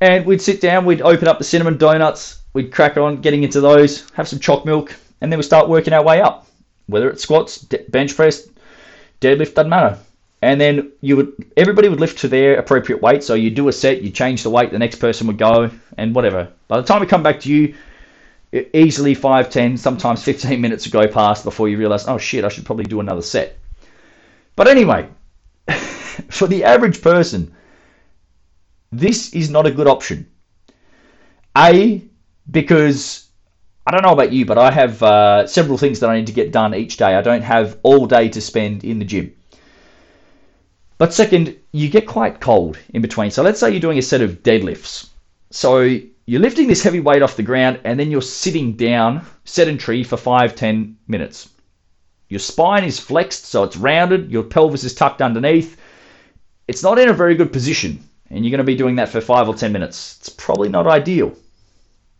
and 0.00 0.26
we'd 0.26 0.42
sit 0.42 0.60
down. 0.60 0.84
We'd 0.84 1.00
open 1.00 1.28
up 1.28 1.38
the 1.38 1.44
cinnamon 1.44 1.78
donuts. 1.78 2.42
We'd 2.52 2.72
crack 2.72 2.98
on 2.98 3.22
getting 3.22 3.44
into 3.44 3.60
those, 3.60 4.10
have 4.10 4.28
some 4.28 4.40
choc 4.40 4.66
milk, 4.66 4.94
and 5.20 5.32
then 5.32 5.38
we 5.38 5.42
start 5.42 5.68
working 5.68 5.94
our 5.94 6.04
way 6.04 6.20
up. 6.20 6.46
Whether 6.86 7.08
it's 7.08 7.22
squats, 7.22 7.58
bench 7.88 8.14
press, 8.14 8.46
deadlift, 9.26 9.54
doesn't 9.54 9.70
matter 9.70 9.98
and 10.44 10.60
then 10.60 10.92
you 11.00 11.16
would 11.16 11.32
everybody 11.56 11.88
would 11.88 12.00
lift 12.00 12.18
to 12.18 12.28
their 12.28 12.58
appropriate 12.58 13.00
weight. 13.00 13.24
So 13.24 13.32
you 13.32 13.50
do 13.50 13.68
a 13.68 13.72
set, 13.72 14.02
you 14.02 14.10
change 14.10 14.42
the 14.42 14.50
weight, 14.50 14.72
the 14.72 14.78
next 14.78 14.96
person 14.96 15.26
would 15.26 15.38
go, 15.38 15.70
and 15.96 16.14
whatever. 16.14 16.52
By 16.68 16.80
the 16.80 16.86
time 16.86 17.00
we 17.00 17.06
come 17.06 17.22
back 17.22 17.40
to 17.40 17.48
you, 17.48 17.74
easily 18.74 19.14
5, 19.14 19.48
10, 19.48 19.78
sometimes 19.78 20.22
15 20.22 20.60
minutes 20.66 20.86
go 20.86 21.08
past 21.08 21.44
before 21.44 21.70
you 21.70 21.78
realize, 21.78 22.06
oh 22.06 22.18
shit, 22.18 22.44
I 22.44 22.48
should 22.48 22.66
probably 22.66 22.84
do 22.84 23.00
another 23.00 23.22
set. 23.22 23.56
But 24.54 24.68
anyway, 24.68 25.08
for 26.28 26.46
the 26.46 26.64
average 26.64 27.00
person, 27.00 27.54
this 28.92 29.32
is 29.32 29.48
not 29.48 29.66
a 29.66 29.72
good 29.72 29.88
option. 29.88 30.30
A, 31.56 32.02
because 32.50 33.23
I 33.86 33.90
don't 33.90 34.02
know 34.02 34.12
about 34.12 34.32
you, 34.32 34.46
but 34.46 34.56
I 34.56 34.70
have 34.70 35.02
uh, 35.02 35.46
several 35.46 35.76
things 35.76 36.00
that 36.00 36.08
I 36.08 36.16
need 36.16 36.26
to 36.28 36.32
get 36.32 36.52
done 36.52 36.74
each 36.74 36.96
day. 36.96 37.14
I 37.14 37.22
don't 37.22 37.42
have 37.42 37.78
all 37.82 38.06
day 38.06 38.28
to 38.30 38.40
spend 38.40 38.82
in 38.82 38.98
the 38.98 39.04
gym. 39.04 39.34
But 40.96 41.12
second, 41.12 41.56
you 41.72 41.90
get 41.90 42.06
quite 42.06 42.40
cold 42.40 42.78
in 42.94 43.02
between. 43.02 43.30
So 43.30 43.42
let's 43.42 43.60
say 43.60 43.70
you're 43.70 43.80
doing 43.80 43.98
a 43.98 44.02
set 44.02 44.22
of 44.22 44.42
deadlifts. 44.42 45.08
So 45.50 45.80
you're 46.26 46.40
lifting 46.40 46.66
this 46.66 46.82
heavy 46.82 47.00
weight 47.00 47.20
off 47.20 47.36
the 47.36 47.42
ground 47.42 47.80
and 47.84 48.00
then 48.00 48.10
you're 48.10 48.22
sitting 48.22 48.72
down 48.72 49.26
sedentary 49.44 50.02
for 50.02 50.16
five, 50.16 50.56
ten 50.56 50.96
minutes. 51.06 51.50
Your 52.28 52.40
spine 52.40 52.84
is 52.84 52.98
flexed, 52.98 53.44
so 53.44 53.64
it's 53.64 53.76
rounded, 53.76 54.30
your 54.30 54.44
pelvis 54.44 54.84
is 54.84 54.94
tucked 54.94 55.20
underneath. 55.20 55.78
It's 56.66 56.82
not 56.82 56.98
in 56.98 57.10
a 57.10 57.12
very 57.12 57.34
good 57.34 57.52
position, 57.52 58.02
and 58.30 58.44
you're 58.44 58.50
going 58.50 58.58
to 58.58 58.64
be 58.64 58.74
doing 58.74 58.96
that 58.96 59.10
for 59.10 59.20
five 59.20 59.46
or 59.46 59.54
ten 59.54 59.72
minutes. 59.72 60.16
It's 60.20 60.30
probably 60.30 60.70
not 60.70 60.86
ideal. 60.86 61.36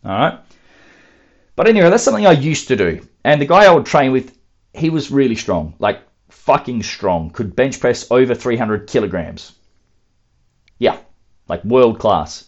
All 0.05 0.11
right. 0.11 0.39
But 1.55 1.67
anyway, 1.67 1.89
that's 1.89 2.03
something 2.03 2.27
I 2.27 2.31
used 2.31 2.67
to 2.67 2.75
do. 2.75 3.01
And 3.23 3.41
the 3.41 3.45
guy 3.45 3.65
I 3.65 3.71
would 3.71 3.85
train 3.85 4.11
with, 4.11 4.37
he 4.73 4.89
was 4.89 5.11
really 5.11 5.35
strong, 5.35 5.73
like 5.79 6.01
fucking 6.29 6.83
strong, 6.83 7.29
could 7.29 7.55
bench 7.55 7.79
press 7.79 8.11
over 8.11 8.35
300 8.35 8.87
kilograms. 8.87 9.53
Yeah, 10.79 10.97
like 11.47 11.63
world 11.63 11.99
class. 11.99 12.45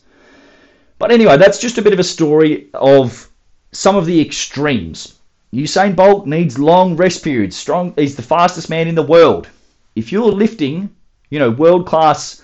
But 1.00 1.12
anyway, 1.12 1.38
that's 1.38 1.60
just 1.60 1.78
a 1.78 1.82
bit 1.82 1.94
of 1.94 2.00
a 2.00 2.04
story 2.04 2.68
of 2.74 3.30
some 3.72 3.96
of 3.96 4.06
the 4.06 4.20
extremes. 4.20 5.16
Usain 5.54 5.96
Bolt 5.96 6.28
needs 6.28 6.60
long 6.60 6.98
rest 6.98 7.24
periods. 7.24 7.56
Strong, 7.56 7.94
he's 7.96 8.16
the 8.16 8.22
fastest 8.22 8.70
man 8.70 8.88
in 8.88 8.96
the 8.96 9.04
world. 9.04 9.48
If 9.96 10.12
you're 10.12 10.32
lifting, 10.32 10.90
you 11.30 11.40
know, 11.40 11.52
world 11.52 11.88
class 11.88 12.44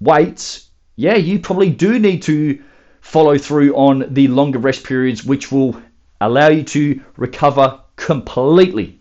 weights, 0.00 0.68
yeah, 0.96 1.14
you 1.14 1.38
probably 1.38 1.70
do 1.70 1.98
need 1.98 2.22
to 2.22 2.60
follow 3.00 3.38
through 3.38 3.74
on 3.76 4.12
the 4.12 4.28
longer 4.28 4.58
rest 4.58 4.84
periods, 4.84 5.24
which 5.24 5.52
will 5.52 5.80
allow 6.26 6.48
you 6.48 6.62
to 6.62 7.00
recover 7.16 7.80
completely. 7.96 9.00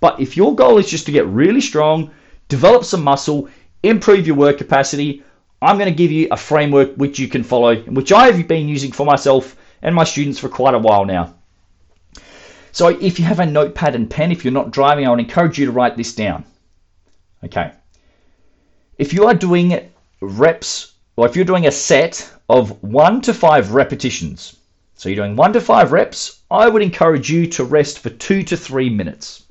But 0.00 0.20
if 0.20 0.36
your 0.36 0.54
goal 0.54 0.78
is 0.78 0.90
just 0.90 1.06
to 1.06 1.12
get 1.12 1.26
really 1.26 1.60
strong, 1.60 2.10
develop 2.48 2.84
some 2.84 3.02
muscle, 3.02 3.48
improve 3.82 4.26
your 4.26 4.36
work 4.36 4.58
capacity, 4.58 5.22
I'm 5.60 5.78
going 5.78 5.88
to 5.88 5.94
give 5.94 6.10
you 6.10 6.28
a 6.30 6.36
framework 6.36 6.94
which 6.96 7.18
you 7.18 7.28
can 7.28 7.44
follow, 7.44 7.76
which 7.82 8.10
I've 8.10 8.48
been 8.48 8.68
using 8.68 8.90
for 8.90 9.06
myself 9.06 9.56
and 9.80 9.94
my 9.94 10.04
students 10.04 10.38
for 10.38 10.48
quite 10.48 10.74
a 10.74 10.78
while 10.78 11.04
now. 11.04 11.34
So 12.72 12.88
if 12.88 13.18
you 13.18 13.24
have 13.26 13.38
a 13.38 13.46
notepad 13.46 13.94
and 13.94 14.10
pen, 14.10 14.32
if 14.32 14.44
you're 14.44 14.52
not 14.52 14.70
driving, 14.70 15.06
I 15.06 15.10
would 15.10 15.20
encourage 15.20 15.58
you 15.58 15.66
to 15.66 15.72
write 15.72 15.96
this 15.96 16.14
down. 16.14 16.44
Okay. 17.44 17.72
If 18.98 19.12
you 19.12 19.26
are 19.26 19.34
doing 19.34 19.90
reps, 20.20 20.94
or 21.16 21.26
if 21.26 21.36
you're 21.36 21.44
doing 21.44 21.66
a 21.66 21.72
set 21.72 22.32
of 22.48 22.82
one 22.82 23.20
to 23.22 23.34
five 23.34 23.72
repetitions, 23.72 24.56
so 25.02 25.08
you're 25.08 25.16
doing 25.16 25.34
one 25.34 25.52
to 25.52 25.60
five 25.60 25.90
reps, 25.90 26.42
I 26.48 26.68
would 26.68 26.80
encourage 26.80 27.28
you 27.28 27.48
to 27.48 27.64
rest 27.64 27.98
for 27.98 28.08
two 28.08 28.44
to 28.44 28.56
three 28.56 28.88
minutes. 28.88 29.42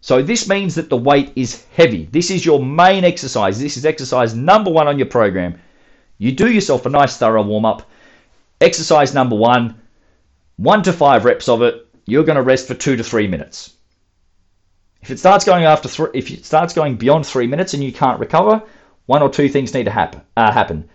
So 0.00 0.22
this 0.22 0.48
means 0.48 0.76
that 0.76 0.88
the 0.88 0.96
weight 0.96 1.32
is 1.36 1.66
heavy. 1.74 2.08
This 2.10 2.30
is 2.30 2.42
your 2.42 2.64
main 2.64 3.04
exercise. 3.04 3.60
This 3.60 3.76
is 3.76 3.84
exercise 3.84 4.34
number 4.34 4.70
one 4.70 4.88
on 4.88 4.98
your 4.98 5.08
program. 5.08 5.60
You 6.16 6.32
do 6.32 6.50
yourself 6.50 6.86
a 6.86 6.88
nice 6.88 7.18
thorough 7.18 7.42
warm 7.42 7.66
up. 7.66 7.82
Exercise 8.62 9.12
number 9.12 9.36
one, 9.36 9.78
one 10.56 10.82
to 10.84 10.94
five 10.94 11.26
reps 11.26 11.50
of 11.50 11.60
it. 11.60 11.86
You're 12.06 12.24
going 12.24 12.36
to 12.36 12.42
rest 12.42 12.66
for 12.66 12.72
two 12.72 12.96
to 12.96 13.04
three 13.04 13.28
minutes. 13.28 13.74
If 15.02 15.10
it 15.10 15.18
starts 15.18 15.44
going 15.44 15.64
after 15.64 15.86
three, 15.86 16.08
if 16.14 16.30
it 16.30 16.46
starts 16.46 16.72
going 16.72 16.96
beyond 16.96 17.26
three 17.26 17.46
minutes 17.46 17.74
and 17.74 17.84
you 17.84 17.92
can't 17.92 18.18
recover, 18.18 18.62
one 19.04 19.20
or 19.20 19.28
two 19.28 19.50
things 19.50 19.74
need 19.74 19.84
to 19.84 19.90
happen. 19.90 20.22
Uh, 20.34 20.50
happen. 20.50 20.88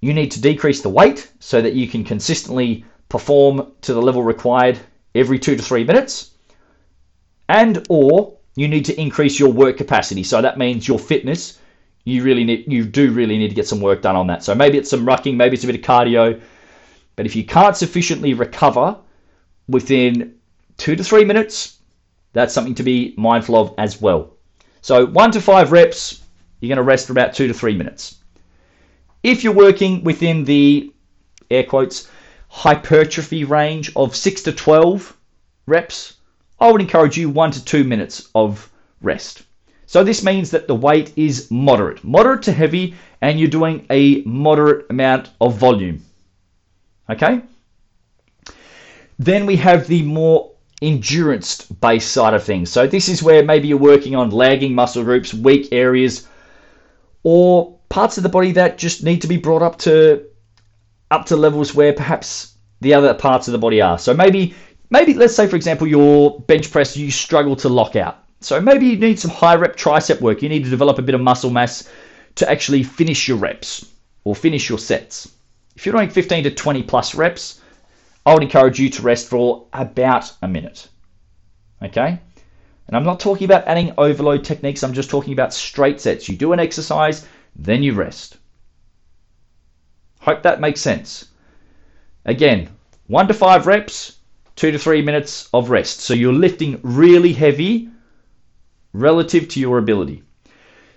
You 0.00 0.12
need 0.12 0.30
to 0.32 0.40
decrease 0.40 0.82
the 0.82 0.88
weight 0.88 1.30
so 1.40 1.62
that 1.62 1.74
you 1.74 1.88
can 1.88 2.04
consistently 2.04 2.84
perform 3.08 3.72
to 3.82 3.94
the 3.94 4.02
level 4.02 4.22
required 4.22 4.78
every 5.14 5.38
two 5.38 5.56
to 5.56 5.62
three 5.62 5.84
minutes. 5.84 6.32
And 7.48 7.86
or 7.88 8.36
you 8.56 8.68
need 8.68 8.84
to 8.86 9.00
increase 9.00 9.38
your 9.38 9.52
work 9.52 9.76
capacity. 9.76 10.22
So 10.22 10.40
that 10.42 10.58
means 10.58 10.86
your 10.86 10.98
fitness. 10.98 11.58
You 12.04 12.22
really 12.22 12.44
need 12.44 12.70
you 12.70 12.84
do 12.84 13.10
really 13.12 13.38
need 13.38 13.48
to 13.48 13.54
get 13.54 13.66
some 13.66 13.80
work 13.80 14.02
done 14.02 14.16
on 14.16 14.26
that. 14.26 14.44
So 14.44 14.54
maybe 14.54 14.78
it's 14.78 14.90
some 14.90 15.06
rucking, 15.06 15.36
maybe 15.36 15.54
it's 15.54 15.64
a 15.64 15.66
bit 15.66 15.76
of 15.76 15.82
cardio. 15.82 16.40
But 17.16 17.26
if 17.26 17.36
you 17.36 17.44
can't 17.44 17.76
sufficiently 17.76 18.34
recover 18.34 18.98
within 19.68 20.34
two 20.76 20.96
to 20.96 21.04
three 21.04 21.24
minutes, 21.24 21.78
that's 22.32 22.52
something 22.52 22.74
to 22.74 22.82
be 22.82 23.14
mindful 23.16 23.56
of 23.56 23.74
as 23.78 24.00
well. 24.00 24.34
So 24.82 25.06
one 25.06 25.30
to 25.32 25.40
five 25.40 25.72
reps, 25.72 26.22
you're 26.60 26.68
going 26.68 26.76
to 26.76 26.82
rest 26.82 27.06
for 27.06 27.12
about 27.12 27.32
two 27.32 27.48
to 27.48 27.54
three 27.54 27.76
minutes. 27.76 28.16
If 29.24 29.42
you're 29.42 29.54
working 29.54 30.04
within 30.04 30.44
the 30.44 30.92
air 31.50 31.64
quotes 31.64 32.08
hypertrophy 32.48 33.44
range 33.44 33.90
of 33.96 34.14
6 34.14 34.42
to 34.42 34.52
12 34.52 35.16
reps, 35.66 36.16
I 36.60 36.70
would 36.70 36.82
encourage 36.82 37.16
you 37.16 37.30
1 37.30 37.50
to 37.52 37.64
2 37.64 37.84
minutes 37.84 38.28
of 38.34 38.70
rest. 39.00 39.44
So 39.86 40.04
this 40.04 40.22
means 40.22 40.50
that 40.50 40.68
the 40.68 40.74
weight 40.74 41.14
is 41.16 41.50
moderate, 41.50 42.04
moderate 42.04 42.42
to 42.42 42.52
heavy, 42.52 42.96
and 43.22 43.40
you're 43.40 43.48
doing 43.48 43.86
a 43.88 44.20
moderate 44.24 44.86
amount 44.90 45.30
of 45.40 45.56
volume. 45.56 46.02
Okay? 47.08 47.40
Then 49.18 49.46
we 49.46 49.56
have 49.56 49.86
the 49.86 50.02
more 50.02 50.50
endurance 50.82 51.62
based 51.62 52.12
side 52.12 52.34
of 52.34 52.44
things. 52.44 52.70
So 52.70 52.86
this 52.86 53.08
is 53.08 53.22
where 53.22 53.42
maybe 53.42 53.68
you're 53.68 53.78
working 53.78 54.14
on 54.16 54.30
lagging 54.30 54.74
muscle 54.74 55.02
groups, 55.02 55.32
weak 55.32 55.68
areas, 55.72 56.28
or 57.22 57.73
parts 57.94 58.16
of 58.16 58.24
the 58.24 58.28
body 58.28 58.50
that 58.50 58.76
just 58.76 59.04
need 59.04 59.22
to 59.22 59.28
be 59.28 59.36
brought 59.36 59.62
up 59.62 59.78
to 59.78 60.20
up 61.12 61.26
to 61.26 61.36
levels 61.36 61.76
where 61.76 61.92
perhaps 61.92 62.56
the 62.80 62.92
other 62.92 63.14
parts 63.14 63.46
of 63.46 63.52
the 63.52 63.58
body 63.58 63.80
are. 63.80 64.00
So 64.00 64.12
maybe 64.12 64.52
maybe 64.90 65.14
let's 65.14 65.36
say 65.36 65.46
for 65.46 65.54
example 65.54 65.86
your 65.86 66.40
bench 66.40 66.72
press 66.72 66.96
you 66.96 67.12
struggle 67.12 67.54
to 67.54 67.68
lock 67.68 67.94
out. 67.94 68.18
So 68.40 68.60
maybe 68.60 68.86
you 68.86 68.96
need 68.98 69.20
some 69.20 69.30
high 69.30 69.54
rep 69.54 69.76
tricep 69.76 70.20
work. 70.20 70.42
You 70.42 70.48
need 70.48 70.64
to 70.64 70.70
develop 70.70 70.98
a 70.98 71.02
bit 71.02 71.14
of 71.14 71.20
muscle 71.20 71.50
mass 71.50 71.88
to 72.34 72.50
actually 72.50 72.82
finish 72.82 73.28
your 73.28 73.36
reps 73.36 73.86
or 74.24 74.34
finish 74.34 74.68
your 74.68 74.80
sets. 74.80 75.30
If 75.76 75.86
you're 75.86 75.94
doing 75.94 76.10
15 76.10 76.42
to 76.42 76.50
20 76.50 76.82
plus 76.82 77.14
reps, 77.14 77.60
I 78.26 78.34
would 78.34 78.42
encourage 78.42 78.80
you 78.80 78.90
to 78.90 79.02
rest 79.02 79.28
for 79.28 79.66
about 79.72 80.32
a 80.42 80.48
minute. 80.48 80.88
Okay? 81.80 82.18
And 82.88 82.96
I'm 82.96 83.04
not 83.04 83.20
talking 83.20 83.44
about 83.44 83.68
adding 83.68 83.94
overload 83.98 84.42
techniques, 84.42 84.82
I'm 84.82 84.94
just 84.94 85.10
talking 85.10 85.32
about 85.32 85.54
straight 85.54 86.00
sets. 86.00 86.28
You 86.28 86.36
do 86.36 86.52
an 86.52 86.58
exercise, 86.58 87.24
then 87.56 87.82
you 87.82 87.92
rest. 87.94 88.38
Hope 90.20 90.42
that 90.42 90.60
makes 90.60 90.80
sense. 90.80 91.26
Again, 92.24 92.70
one 93.06 93.28
to 93.28 93.34
five 93.34 93.66
reps, 93.66 94.18
two 94.56 94.70
to 94.70 94.78
three 94.78 95.02
minutes 95.02 95.48
of 95.52 95.70
rest. 95.70 96.00
So 96.00 96.14
you're 96.14 96.32
lifting 96.32 96.80
really 96.82 97.32
heavy 97.32 97.90
relative 98.92 99.48
to 99.48 99.60
your 99.60 99.78
ability. 99.78 100.22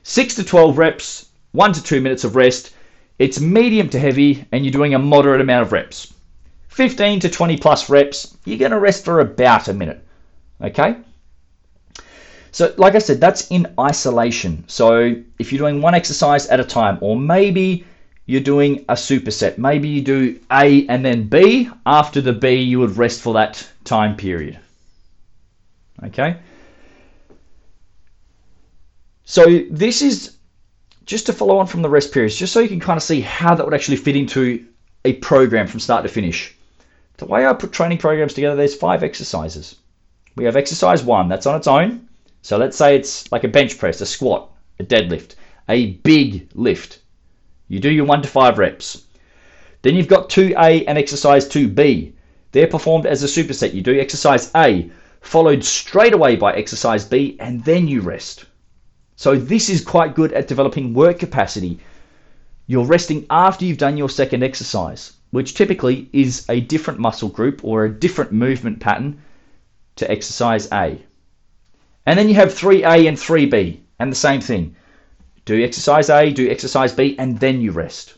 Six 0.04 0.36
to 0.36 0.44
12 0.44 0.78
reps, 0.78 1.30
one 1.52 1.74
to 1.74 1.84
two 1.84 2.00
minutes 2.00 2.24
of 2.24 2.36
rest. 2.36 2.74
It's 3.20 3.42
medium 3.42 3.90
to 3.90 4.00
heavy, 4.00 4.46
and 4.52 4.64
you're 4.64 4.72
doing 4.72 4.94
a 4.94 5.00
moderate 5.00 5.42
amount 5.42 5.64
of 5.64 5.72
reps. 5.72 6.14
15 6.70 7.20
to 7.22 7.30
20 7.30 7.58
plus 7.58 7.90
reps, 7.90 8.38
you're 8.46 8.60
going 8.60 8.72
to 8.72 8.80
rest 8.80 9.04
for 9.04 9.20
about 9.20 9.68
a 9.68 9.74
minute. 9.74 10.06
Okay? 10.62 10.98
So, 12.58 12.74
like 12.78 12.96
I 12.96 12.98
said, 12.98 13.22
that's 13.22 13.52
in 13.52 13.68
isolation. 13.80 14.64
So, 14.66 15.14
if 15.38 15.52
you're 15.52 15.60
doing 15.60 15.80
one 15.80 15.94
exercise 15.94 16.48
at 16.48 16.60
a 16.60 16.64
time, 16.64 16.98
or 17.02 17.16
maybe 17.16 17.86
you're 18.26 18.42
doing 18.42 18.84
a 18.90 18.94
superset, 18.94 19.60
maybe 19.60 19.88
you 19.88 20.02
do 20.02 20.40
A 20.52 20.88
and 20.88 21.06
then 21.06 21.28
B. 21.28 21.70
After 21.86 22.20
the 22.20 22.34
B, 22.34 22.56
you 22.56 22.80
would 22.80 22.98
rest 22.98 23.22
for 23.22 23.36
that 23.36 23.64
time 23.84 24.18
period. 24.18 24.58
Okay? 26.04 26.38
So, 29.24 29.46
this 29.70 30.02
is 30.02 30.38
just 31.06 31.28
to 31.28 31.34
follow 31.34 31.60
on 31.60 31.68
from 31.68 31.84
the 31.84 31.90
rest 31.92 32.12
periods, 32.12 32.36
just 32.36 32.54
so 32.54 32.60
you 32.60 32.70
can 32.70 32.80
kind 32.80 32.98
of 32.98 33.04
see 33.04 33.22
how 33.22 33.54
that 33.54 33.66
would 33.66 33.76
actually 33.76 33.98
fit 33.98 34.16
into 34.16 34.66
a 35.06 35.14
program 35.14 35.68
from 35.68 35.80
start 35.80 36.02
to 36.02 36.10
finish. 36.10 36.56
The 37.18 37.28
way 37.28 37.46
I 37.46 37.54
put 37.54 37.72
training 37.72 38.00
programs 38.00 38.34
together, 38.34 38.56
there's 38.56 38.74
five 38.74 39.04
exercises. 39.04 39.76
We 40.36 40.46
have 40.46 40.56
exercise 40.56 41.04
one, 41.04 41.30
that's 41.30 41.46
on 41.46 41.56
its 41.56 41.68
own. 41.68 42.07
So 42.42 42.58
let's 42.58 42.78
say 42.78 42.96
it's 42.96 43.32
like 43.32 43.44
a 43.44 43.50
bench 43.50 43.78
press, 43.78 44.02
a 44.02 44.06
squat, 44.06 44.50
a 44.80 44.84
deadlift, 44.84 45.36
a 45.68 45.94
big 45.94 46.50
lift. 46.54 47.00
You 47.68 47.80
do 47.80 47.92
your 47.92 48.06
1 48.06 48.22
to 48.22 48.28
5 48.28 48.58
reps. 48.58 49.04
Then 49.82 49.96
you've 49.96 50.08
got 50.08 50.30
2A 50.30 50.86
and 50.88 50.98
exercise 50.98 51.48
2B. 51.48 52.14
They're 52.52 52.68
performed 52.68 53.06
as 53.06 53.24
a 53.24 53.28
superset. 53.28 53.74
You 53.74 53.82
do 53.82 54.00
exercise 54.00 54.52
A, 54.56 54.90
followed 55.22 55.64
straight 55.64 56.14
away 56.14 56.36
by 56.36 56.54
exercise 56.54 57.06
B, 57.06 57.38
and 57.40 57.64
then 57.66 57.88
you 57.88 58.02
rest. 58.02 58.46
So 59.16 59.36
this 59.36 59.70
is 59.70 59.84
quite 59.84 60.16
good 60.16 60.32
at 60.34 60.48
developing 60.48 60.94
work 60.94 61.20
capacity. 61.20 61.80
You're 62.68 62.86
resting 62.86 63.26
after 63.30 63.66
you've 63.66 63.78
done 63.78 63.98
your 63.98 64.10
second 64.10 64.44
exercise, 64.44 65.14
which 65.32 65.56
typically 65.56 66.10
is 66.14 66.46
a 66.50 66.62
different 66.62 67.00
muscle 67.00 67.30
group 67.30 67.64
or 67.64 67.86
a 67.86 67.94
different 67.94 68.32
movement 68.32 68.80
pattern 68.80 69.22
to 69.96 70.10
exercise 70.10 70.72
A. 70.72 71.02
And 72.08 72.18
then 72.18 72.30
you 72.30 72.36
have 72.36 72.54
3A 72.54 73.06
and 73.06 73.18
3B, 73.18 73.80
and 74.00 74.10
the 74.10 74.16
same 74.16 74.40
thing. 74.40 74.78
Do 75.44 75.62
exercise 75.62 76.10
A, 76.10 76.32
do 76.32 76.50
exercise 76.50 76.94
B, 76.94 77.18
and 77.20 77.38
then 77.38 77.60
you 77.60 77.72
rest. 77.72 78.18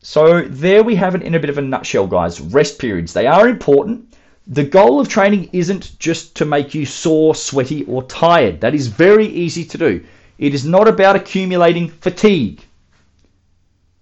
So 0.00 0.48
there 0.48 0.82
we 0.82 0.94
have 0.94 1.14
it 1.14 1.22
in 1.22 1.34
a 1.34 1.38
bit 1.38 1.50
of 1.50 1.58
a 1.58 1.62
nutshell, 1.62 2.06
guys. 2.06 2.40
Rest 2.40 2.78
periods. 2.78 3.12
They 3.12 3.26
are 3.26 3.46
important. 3.46 4.14
The 4.46 4.64
goal 4.64 5.00
of 5.00 5.10
training 5.10 5.50
isn't 5.52 5.98
just 5.98 6.36
to 6.36 6.46
make 6.46 6.74
you 6.74 6.86
sore, 6.86 7.34
sweaty, 7.34 7.84
or 7.84 8.02
tired. 8.04 8.62
That 8.62 8.74
is 8.74 8.86
very 8.86 9.26
easy 9.26 9.66
to 9.66 9.76
do. 9.76 10.02
It 10.38 10.54
is 10.54 10.64
not 10.64 10.88
about 10.88 11.16
accumulating 11.16 11.90
fatigue. 11.90 12.64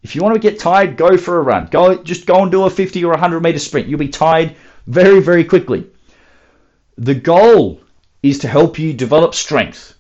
If 0.05 0.15
you 0.15 0.23
want 0.23 0.35
to 0.35 0.41
get 0.41 0.61
tired, 0.61 0.97
go 0.97 1.17
for 1.17 1.39
a 1.39 1.43
run. 1.43 1.67
Go 1.73 2.01
just 2.05 2.25
go 2.25 2.43
and 2.43 2.53
do 2.53 2.63
a 2.63 2.71
50 2.71 3.05
or 3.05 3.11
100 3.11 3.43
meter 3.43 3.59
sprint. 3.59 3.89
You'll 3.89 3.99
be 3.99 4.07
tired 4.07 4.55
very, 4.87 5.19
very 5.19 5.43
quickly. 5.43 5.91
The 6.99 7.15
goal 7.15 7.83
is 8.23 8.39
to 8.39 8.49
help 8.49 8.79
you 8.79 8.95
develop 8.95 9.35
strength, 9.35 9.95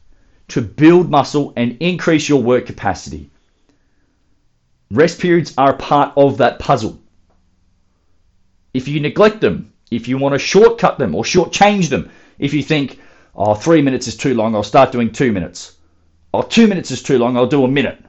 to 0.48 0.62
build 0.62 1.10
muscle 1.10 1.52
and 1.54 1.76
increase 1.80 2.26
your 2.26 2.42
work 2.42 2.64
capacity. 2.64 3.28
Rest 4.90 5.20
periods 5.20 5.52
are 5.58 5.74
a 5.74 5.76
part 5.76 6.14
of 6.16 6.38
that 6.38 6.58
puzzle. 6.58 6.98
If 8.72 8.88
you 8.88 9.00
neglect 9.00 9.42
them, 9.42 9.72
if 9.90 10.08
you 10.08 10.16
want 10.16 10.34
to 10.34 10.38
shortcut 10.38 10.98
them 10.98 11.14
or 11.14 11.22
shortchange 11.22 11.90
them, 11.90 12.10
if 12.38 12.54
you 12.54 12.62
think, 12.62 12.98
oh, 13.34 13.54
three 13.54 13.82
minutes 13.82 14.08
is 14.08 14.16
too 14.16 14.32
long, 14.32 14.54
I'll 14.54 14.62
start 14.62 14.90
doing 14.90 15.12
two 15.12 15.32
minutes. 15.32 15.76
Oh, 16.32 16.42
two 16.42 16.66
minutes 16.66 16.90
is 16.90 17.02
too 17.02 17.18
long, 17.18 17.36
I'll 17.36 17.46
do 17.46 17.64
a 17.64 17.68
minute. 17.68 18.02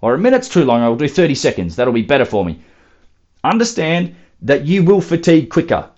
Or 0.00 0.14
a 0.14 0.18
minute's 0.18 0.48
too 0.48 0.64
long, 0.64 0.80
I'll 0.80 0.96
do 0.96 1.08
30 1.08 1.34
seconds. 1.34 1.76
That'll 1.76 1.92
be 1.92 2.02
better 2.02 2.24
for 2.24 2.44
me. 2.44 2.60
Understand 3.44 4.14
that 4.40 4.64
you 4.64 4.84
will 4.84 5.02
fatigue 5.02 5.50
quicker. 5.50 5.90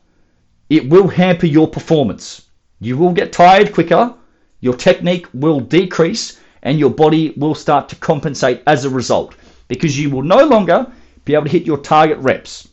It 0.69 0.89
will 0.89 1.09
hamper 1.09 1.47
your 1.47 1.69
performance. 1.69 2.43
You 2.81 2.97
will 2.97 3.13
get 3.13 3.33
tired 3.33 3.73
quicker, 3.73 4.15
your 4.61 4.75
technique 4.75 5.27
will 5.33 5.61
decrease, 5.61 6.39
and 6.63 6.79
your 6.79 6.91
body 6.91 7.33
will 7.37 7.55
start 7.55 7.89
to 7.89 7.97
compensate 7.97 8.63
as 8.67 8.85
a 8.85 8.91
result 8.91 9.35
because 9.69 9.99
you 9.99 10.11
will 10.11 10.23
no 10.23 10.45
longer 10.45 10.91
be 11.25 11.35
able 11.35 11.45
to 11.45 11.51
hit 11.51 11.67
your 11.67 11.79
target 11.79 12.19
reps. 12.19 12.69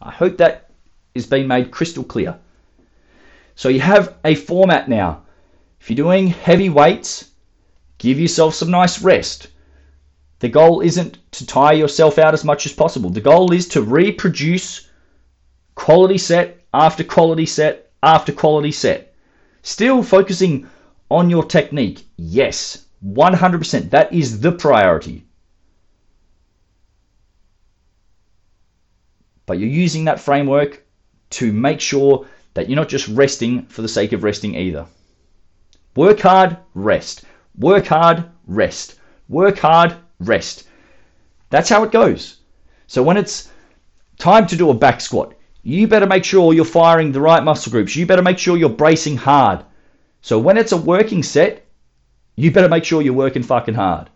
I 0.00 0.10
hope 0.10 0.36
that 0.36 0.70
is 1.14 1.26
being 1.26 1.48
made 1.48 1.70
crystal 1.70 2.04
clear. 2.04 2.38
So 3.54 3.68
you 3.68 3.80
have 3.80 4.14
a 4.24 4.34
format 4.34 4.88
now. 4.88 5.22
If 5.80 5.90
you're 5.90 5.96
doing 5.96 6.28
heavy 6.28 6.68
weights, 6.68 7.30
give 7.98 8.20
yourself 8.20 8.54
some 8.54 8.70
nice 8.70 9.00
rest. 9.02 9.48
The 10.46 10.52
goal 10.52 10.80
isn't 10.80 11.18
to 11.32 11.44
tire 11.44 11.74
yourself 11.74 12.20
out 12.20 12.32
as 12.32 12.44
much 12.44 12.66
as 12.66 12.72
possible. 12.72 13.10
The 13.10 13.20
goal 13.20 13.52
is 13.52 13.66
to 13.70 13.82
reproduce 13.82 14.88
quality 15.74 16.18
set 16.18 16.60
after 16.72 17.02
quality 17.02 17.46
set 17.46 17.90
after 18.00 18.30
quality 18.30 18.70
set. 18.70 19.12
Still 19.62 20.04
focusing 20.04 20.68
on 21.10 21.30
your 21.30 21.42
technique, 21.42 22.06
yes, 22.16 22.86
100%. 23.04 23.90
That 23.90 24.12
is 24.12 24.38
the 24.38 24.52
priority. 24.52 25.24
But 29.46 29.58
you're 29.58 29.68
using 29.68 30.04
that 30.04 30.20
framework 30.20 30.86
to 31.30 31.52
make 31.52 31.80
sure 31.80 32.24
that 32.54 32.68
you're 32.68 32.76
not 32.76 32.88
just 32.88 33.08
resting 33.08 33.66
for 33.66 33.82
the 33.82 33.88
sake 33.88 34.12
of 34.12 34.22
resting 34.22 34.54
either. 34.54 34.86
Work 35.96 36.20
hard, 36.20 36.56
rest. 36.72 37.24
Work 37.58 37.86
hard, 37.86 38.30
rest. 38.46 38.94
Work 39.28 39.58
hard, 39.58 39.96
rest. 40.20 40.66
That's 41.50 41.68
how 41.68 41.84
it 41.84 41.92
goes. 41.92 42.38
So 42.86 43.02
when 43.02 43.16
it's 43.16 43.50
time 44.18 44.46
to 44.46 44.56
do 44.56 44.70
a 44.70 44.74
back 44.74 45.00
squat, 45.00 45.34
you 45.62 45.88
better 45.88 46.06
make 46.06 46.24
sure 46.24 46.54
you're 46.54 46.64
firing 46.64 47.12
the 47.12 47.20
right 47.20 47.42
muscle 47.42 47.72
groups. 47.72 47.96
You 47.96 48.06
better 48.06 48.22
make 48.22 48.38
sure 48.38 48.56
you're 48.56 48.68
bracing 48.68 49.16
hard. 49.16 49.64
So 50.22 50.38
when 50.38 50.56
it's 50.56 50.72
a 50.72 50.76
working 50.76 51.22
set, 51.22 51.66
you 52.36 52.50
better 52.50 52.68
make 52.68 52.84
sure 52.84 53.02
you're 53.02 53.14
working 53.14 53.42
fucking 53.42 53.74
hard. 53.74 54.08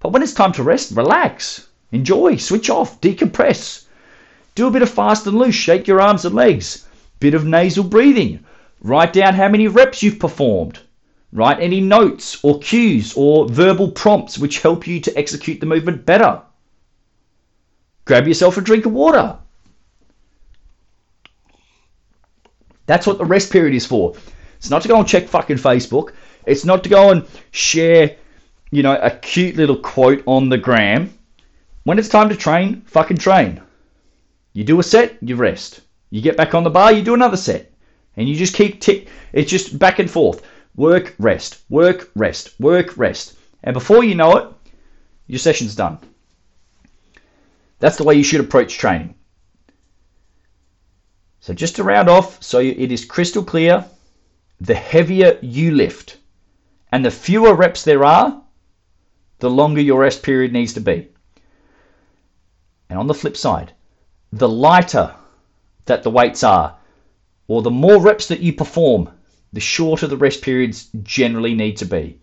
But 0.00 0.10
when 0.10 0.22
it's 0.22 0.34
time 0.34 0.52
to 0.52 0.62
rest, 0.62 0.92
relax, 0.92 1.68
enjoy, 1.92 2.36
switch 2.36 2.70
off, 2.70 3.00
decompress. 3.00 3.84
Do 4.54 4.66
a 4.66 4.70
bit 4.70 4.82
of 4.82 4.90
fast 4.90 5.26
and 5.26 5.38
loose, 5.38 5.54
shake 5.54 5.86
your 5.86 6.00
arms 6.00 6.24
and 6.24 6.34
legs, 6.34 6.86
bit 7.20 7.34
of 7.34 7.44
nasal 7.44 7.84
breathing. 7.84 8.44
Write 8.80 9.12
down 9.12 9.34
how 9.34 9.48
many 9.48 9.68
reps 9.68 10.02
you've 10.02 10.18
performed. 10.18 10.80
Write 11.32 11.60
any 11.60 11.80
notes 11.80 12.42
or 12.42 12.58
cues 12.58 13.12
or 13.16 13.48
verbal 13.48 13.90
prompts 13.90 14.38
which 14.38 14.62
help 14.62 14.86
you 14.86 15.00
to 15.00 15.18
execute 15.18 15.60
the 15.60 15.66
movement 15.66 16.06
better. 16.06 16.42
Grab 18.06 18.26
yourself 18.26 18.56
a 18.56 18.62
drink 18.62 18.86
of 18.86 18.92
water. 18.92 19.36
That's 22.86 23.06
what 23.06 23.18
the 23.18 23.26
rest 23.26 23.52
period 23.52 23.74
is 23.74 23.84
for. 23.84 24.14
It's 24.56 24.70
not 24.70 24.80
to 24.82 24.88
go 24.88 24.98
and 24.98 25.06
check 25.06 25.28
fucking 25.28 25.58
Facebook. 25.58 26.14
It's 26.46 26.64
not 26.64 26.82
to 26.84 26.88
go 26.88 27.10
and 27.10 27.26
share, 27.50 28.16
you 28.70 28.82
know, 28.82 28.96
a 28.96 29.10
cute 29.10 29.56
little 29.56 29.76
quote 29.76 30.22
on 30.24 30.48
the 30.48 30.56
gram. 30.56 31.12
When 31.84 31.98
it's 31.98 32.08
time 32.08 32.30
to 32.30 32.36
train, 32.36 32.80
fucking 32.86 33.18
train. 33.18 33.60
You 34.54 34.64
do 34.64 34.80
a 34.80 34.82
set, 34.82 35.18
you 35.20 35.36
rest. 35.36 35.82
You 36.08 36.22
get 36.22 36.38
back 36.38 36.54
on 36.54 36.64
the 36.64 36.70
bar, 36.70 36.92
you 36.92 37.02
do 37.02 37.12
another 37.12 37.36
set. 37.36 37.70
And 38.16 38.26
you 38.26 38.34
just 38.34 38.54
keep 38.54 38.80
tick. 38.80 39.08
It's 39.34 39.50
just 39.50 39.78
back 39.78 39.98
and 39.98 40.10
forth. 40.10 40.42
Work, 40.78 41.16
rest, 41.18 41.58
work, 41.68 42.08
rest, 42.14 42.54
work, 42.60 42.96
rest. 42.96 43.34
And 43.64 43.74
before 43.74 44.04
you 44.04 44.14
know 44.14 44.36
it, 44.36 44.52
your 45.26 45.40
session's 45.40 45.74
done. 45.74 45.98
That's 47.80 47.96
the 47.96 48.04
way 48.04 48.14
you 48.14 48.22
should 48.22 48.38
approach 48.38 48.78
training. 48.78 49.16
So 51.40 51.52
just 51.52 51.74
to 51.76 51.82
round 51.82 52.08
off, 52.08 52.40
so 52.40 52.60
it 52.60 52.92
is 52.92 53.04
crystal 53.04 53.42
clear, 53.42 53.84
the 54.60 54.76
heavier 54.76 55.40
you 55.42 55.72
lift 55.72 56.18
and 56.92 57.04
the 57.04 57.10
fewer 57.10 57.56
reps 57.56 57.82
there 57.82 58.04
are, 58.04 58.40
the 59.40 59.50
longer 59.50 59.80
your 59.80 60.02
rest 60.02 60.22
period 60.22 60.52
needs 60.52 60.74
to 60.74 60.80
be. 60.80 61.08
And 62.88 63.00
on 63.00 63.08
the 63.08 63.14
flip 63.14 63.36
side, 63.36 63.72
the 64.32 64.48
lighter 64.48 65.12
that 65.86 66.04
the 66.04 66.10
weights 66.10 66.44
are, 66.44 66.76
or 67.48 67.62
the 67.62 67.70
more 67.84 68.00
reps 68.00 68.28
that 68.28 68.40
you 68.40 68.52
perform, 68.52 69.10
the 69.52 69.60
shorter 69.60 70.06
the 70.06 70.16
rest 70.16 70.42
periods 70.42 70.88
generally 71.02 71.54
need 71.54 71.76
to 71.78 71.86
be. 71.86 72.18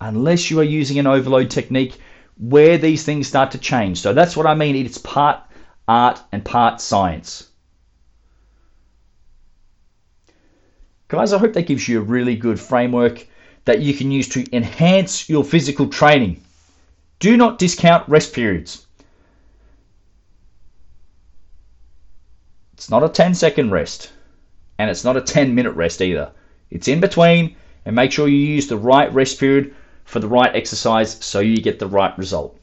Unless 0.00 0.50
you 0.50 0.60
are 0.60 0.64
using 0.64 0.98
an 0.98 1.06
overload 1.06 1.50
technique 1.50 1.98
where 2.38 2.78
these 2.78 3.04
things 3.04 3.28
start 3.28 3.52
to 3.52 3.58
change. 3.58 4.00
So 4.00 4.12
that's 4.12 4.36
what 4.36 4.46
I 4.46 4.54
mean. 4.54 4.76
It's 4.76 4.98
part 4.98 5.40
art 5.86 6.20
and 6.32 6.44
part 6.44 6.80
science. 6.80 7.48
Guys, 11.08 11.32
I 11.32 11.38
hope 11.38 11.52
that 11.52 11.66
gives 11.66 11.88
you 11.88 11.98
a 11.98 12.02
really 12.02 12.34
good 12.34 12.58
framework 12.58 13.26
that 13.66 13.80
you 13.80 13.94
can 13.94 14.10
use 14.10 14.28
to 14.30 14.44
enhance 14.54 15.28
your 15.28 15.44
physical 15.44 15.88
training. 15.88 16.42
Do 17.18 17.36
not 17.36 17.58
discount 17.58 18.08
rest 18.08 18.32
periods. 18.34 18.86
It's 22.72 22.90
not 22.90 23.04
a 23.04 23.08
10 23.08 23.34
second 23.34 23.70
rest, 23.70 24.12
and 24.78 24.90
it's 24.90 25.04
not 25.04 25.16
a 25.16 25.20
10 25.20 25.54
minute 25.54 25.72
rest 25.72 26.02
either. 26.02 26.32
It's 26.74 26.88
in 26.88 27.00
between, 27.00 27.54
and 27.86 27.94
make 27.94 28.12
sure 28.12 28.28
you 28.28 28.36
use 28.36 28.66
the 28.66 28.76
right 28.76 29.12
rest 29.14 29.38
period 29.38 29.74
for 30.04 30.18
the 30.18 30.28
right 30.28 30.54
exercise 30.54 31.16
so 31.24 31.38
you 31.38 31.62
get 31.62 31.78
the 31.78 31.86
right 31.86 32.16
result. 32.18 32.58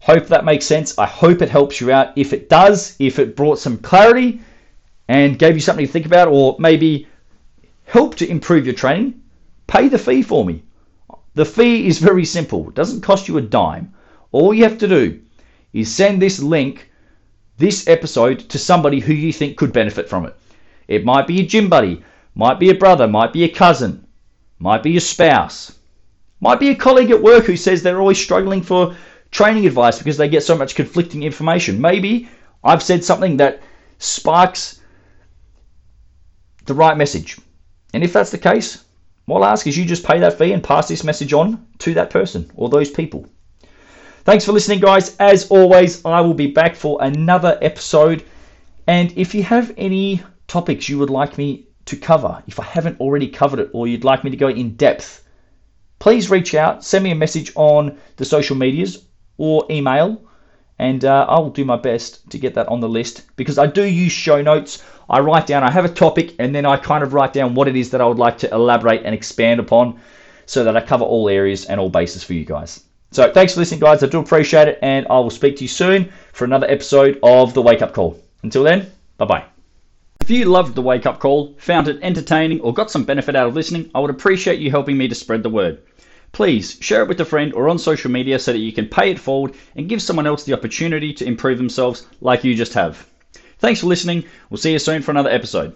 Hope 0.00 0.28
that 0.28 0.44
makes 0.44 0.64
sense. 0.64 0.96
I 0.96 1.06
hope 1.06 1.42
it 1.42 1.50
helps 1.50 1.80
you 1.80 1.92
out. 1.92 2.16
If 2.16 2.32
it 2.32 2.48
does, 2.48 2.96
if 2.98 3.18
it 3.18 3.36
brought 3.36 3.58
some 3.58 3.78
clarity 3.78 4.40
and 5.08 5.38
gave 5.38 5.54
you 5.54 5.60
something 5.60 5.84
to 5.84 5.92
think 5.92 6.06
about, 6.06 6.28
or 6.28 6.56
maybe 6.58 7.08
help 7.84 8.14
to 8.16 8.30
improve 8.30 8.64
your 8.64 8.74
training, 8.74 9.20
pay 9.66 9.88
the 9.88 9.98
fee 9.98 10.22
for 10.22 10.44
me. 10.44 10.62
The 11.34 11.44
fee 11.44 11.86
is 11.86 11.98
very 11.98 12.24
simple, 12.24 12.68
it 12.68 12.74
doesn't 12.74 13.00
cost 13.00 13.26
you 13.26 13.38
a 13.38 13.42
dime. 13.42 13.92
All 14.30 14.54
you 14.54 14.62
have 14.62 14.78
to 14.78 14.88
do 14.88 15.20
is 15.72 15.92
send 15.92 16.22
this 16.22 16.40
link, 16.40 16.90
this 17.58 17.88
episode, 17.88 18.38
to 18.50 18.58
somebody 18.58 19.00
who 19.00 19.12
you 19.12 19.32
think 19.32 19.56
could 19.56 19.72
benefit 19.72 20.08
from 20.08 20.26
it. 20.26 20.36
It 20.88 21.04
might 21.04 21.26
be 21.26 21.40
a 21.40 21.46
gym 21.46 21.68
buddy, 21.68 22.04
might 22.34 22.58
be 22.58 22.70
a 22.70 22.74
brother, 22.74 23.06
might 23.06 23.32
be 23.32 23.44
a 23.44 23.48
cousin, 23.48 24.06
might 24.58 24.82
be 24.82 24.92
your 24.92 25.00
spouse, 25.00 25.78
might 26.40 26.60
be 26.60 26.70
a 26.70 26.74
colleague 26.74 27.10
at 27.10 27.22
work 27.22 27.44
who 27.44 27.56
says 27.56 27.82
they're 27.82 28.00
always 28.00 28.22
struggling 28.22 28.62
for 28.62 28.96
training 29.30 29.66
advice 29.66 29.98
because 29.98 30.16
they 30.16 30.28
get 30.28 30.42
so 30.42 30.56
much 30.56 30.74
conflicting 30.74 31.22
information. 31.22 31.80
Maybe 31.80 32.28
I've 32.64 32.82
said 32.82 33.04
something 33.04 33.36
that 33.38 33.62
sparks 33.98 34.80
the 36.66 36.74
right 36.74 36.96
message. 36.96 37.38
And 37.94 38.02
if 38.02 38.12
that's 38.12 38.30
the 38.30 38.38
case, 38.38 38.84
what 39.26 39.42
I'll 39.42 39.52
ask 39.52 39.66
is 39.66 39.76
you 39.76 39.84
just 39.84 40.04
pay 40.04 40.18
that 40.20 40.38
fee 40.38 40.52
and 40.52 40.62
pass 40.62 40.88
this 40.88 41.04
message 41.04 41.32
on 41.32 41.66
to 41.78 41.94
that 41.94 42.10
person 42.10 42.50
or 42.54 42.68
those 42.68 42.90
people. 42.90 43.26
Thanks 44.24 44.44
for 44.44 44.52
listening, 44.52 44.80
guys. 44.80 45.16
As 45.16 45.48
always, 45.48 46.04
I 46.04 46.20
will 46.20 46.34
be 46.34 46.46
back 46.46 46.76
for 46.76 47.02
another 47.02 47.58
episode. 47.60 48.24
And 48.86 49.12
if 49.16 49.34
you 49.34 49.42
have 49.42 49.74
any 49.76 50.22
topics 50.46 50.88
you 50.88 50.98
would 50.98 51.10
like 51.10 51.38
me 51.38 51.66
to 51.92 51.96
cover, 51.96 52.42
if 52.46 52.58
I 52.58 52.64
haven't 52.64 53.00
already 53.00 53.28
covered 53.28 53.60
it 53.60 53.70
or 53.72 53.86
you'd 53.86 54.04
like 54.04 54.24
me 54.24 54.30
to 54.30 54.36
go 54.36 54.48
in 54.48 54.74
depth, 54.74 55.22
please 55.98 56.30
reach 56.30 56.54
out, 56.54 56.84
send 56.84 57.04
me 57.04 57.12
a 57.12 57.14
message 57.14 57.52
on 57.54 57.98
the 58.16 58.24
social 58.24 58.56
medias 58.56 59.04
or 59.38 59.64
email, 59.70 60.20
and 60.78 61.04
uh, 61.04 61.26
I 61.28 61.38
will 61.38 61.50
do 61.50 61.64
my 61.64 61.76
best 61.76 62.28
to 62.30 62.38
get 62.38 62.54
that 62.54 62.68
on 62.68 62.80
the 62.80 62.88
list 62.88 63.22
because 63.36 63.58
I 63.58 63.66
do 63.66 63.84
use 63.84 64.12
show 64.12 64.42
notes 64.42 64.82
I 65.08 65.20
write 65.20 65.46
down, 65.46 65.62
I 65.62 65.70
have 65.70 65.84
a 65.84 65.90
topic, 65.90 66.34
and 66.38 66.54
then 66.54 66.64
I 66.64 66.76
kind 66.76 67.04
of 67.04 67.12
write 67.12 67.34
down 67.34 67.54
what 67.54 67.68
it 67.68 67.76
is 67.76 67.90
that 67.90 68.00
I 68.00 68.06
would 68.06 68.18
like 68.18 68.38
to 68.38 68.50
elaborate 68.52 69.02
and 69.04 69.14
expand 69.14 69.60
upon 69.60 70.00
so 70.46 70.64
that 70.64 70.76
I 70.76 70.80
cover 70.80 71.04
all 71.04 71.28
areas 71.28 71.66
and 71.66 71.78
all 71.78 71.90
bases 71.90 72.24
for 72.24 72.32
you 72.32 72.44
guys. 72.44 72.82
So 73.10 73.30
thanks 73.30 73.52
for 73.52 73.60
listening, 73.60 73.80
guys. 73.80 74.02
I 74.02 74.06
do 74.06 74.20
appreciate 74.20 74.68
it, 74.68 74.78
and 74.80 75.06
I 75.08 75.18
will 75.18 75.30
speak 75.30 75.56
to 75.56 75.64
you 75.64 75.68
soon 75.68 76.10
for 76.32 76.46
another 76.46 76.66
episode 76.68 77.18
of 77.22 77.52
the 77.52 77.62
Wake 77.62 77.82
Up 77.82 77.92
Call. 77.92 78.18
Until 78.42 78.64
then, 78.64 78.90
bye 79.18 79.26
bye. 79.26 79.51
If 80.22 80.30
you 80.30 80.44
loved 80.44 80.76
the 80.76 80.82
Wake 80.82 81.04
Up 81.04 81.18
Call, 81.18 81.52
found 81.58 81.88
it 81.88 81.98
entertaining, 82.00 82.60
or 82.60 82.72
got 82.72 82.92
some 82.92 83.02
benefit 83.02 83.34
out 83.34 83.48
of 83.48 83.56
listening, 83.56 83.90
I 83.92 83.98
would 83.98 84.08
appreciate 84.08 84.60
you 84.60 84.70
helping 84.70 84.96
me 84.96 85.08
to 85.08 85.16
spread 85.16 85.42
the 85.42 85.50
word. 85.50 85.78
Please 86.30 86.78
share 86.80 87.02
it 87.02 87.08
with 87.08 87.20
a 87.20 87.24
friend 87.24 87.52
or 87.54 87.68
on 87.68 87.76
social 87.76 88.08
media 88.08 88.38
so 88.38 88.52
that 88.52 88.60
you 88.60 88.72
can 88.72 88.86
pay 88.86 89.10
it 89.10 89.18
forward 89.18 89.54
and 89.74 89.88
give 89.88 90.00
someone 90.00 90.28
else 90.28 90.44
the 90.44 90.52
opportunity 90.52 91.12
to 91.12 91.26
improve 91.26 91.58
themselves 91.58 92.06
like 92.20 92.44
you 92.44 92.54
just 92.54 92.74
have. 92.74 93.04
Thanks 93.58 93.80
for 93.80 93.86
listening. 93.88 94.22
We'll 94.48 94.58
see 94.58 94.70
you 94.70 94.78
soon 94.78 95.02
for 95.02 95.10
another 95.10 95.28
episode. 95.28 95.70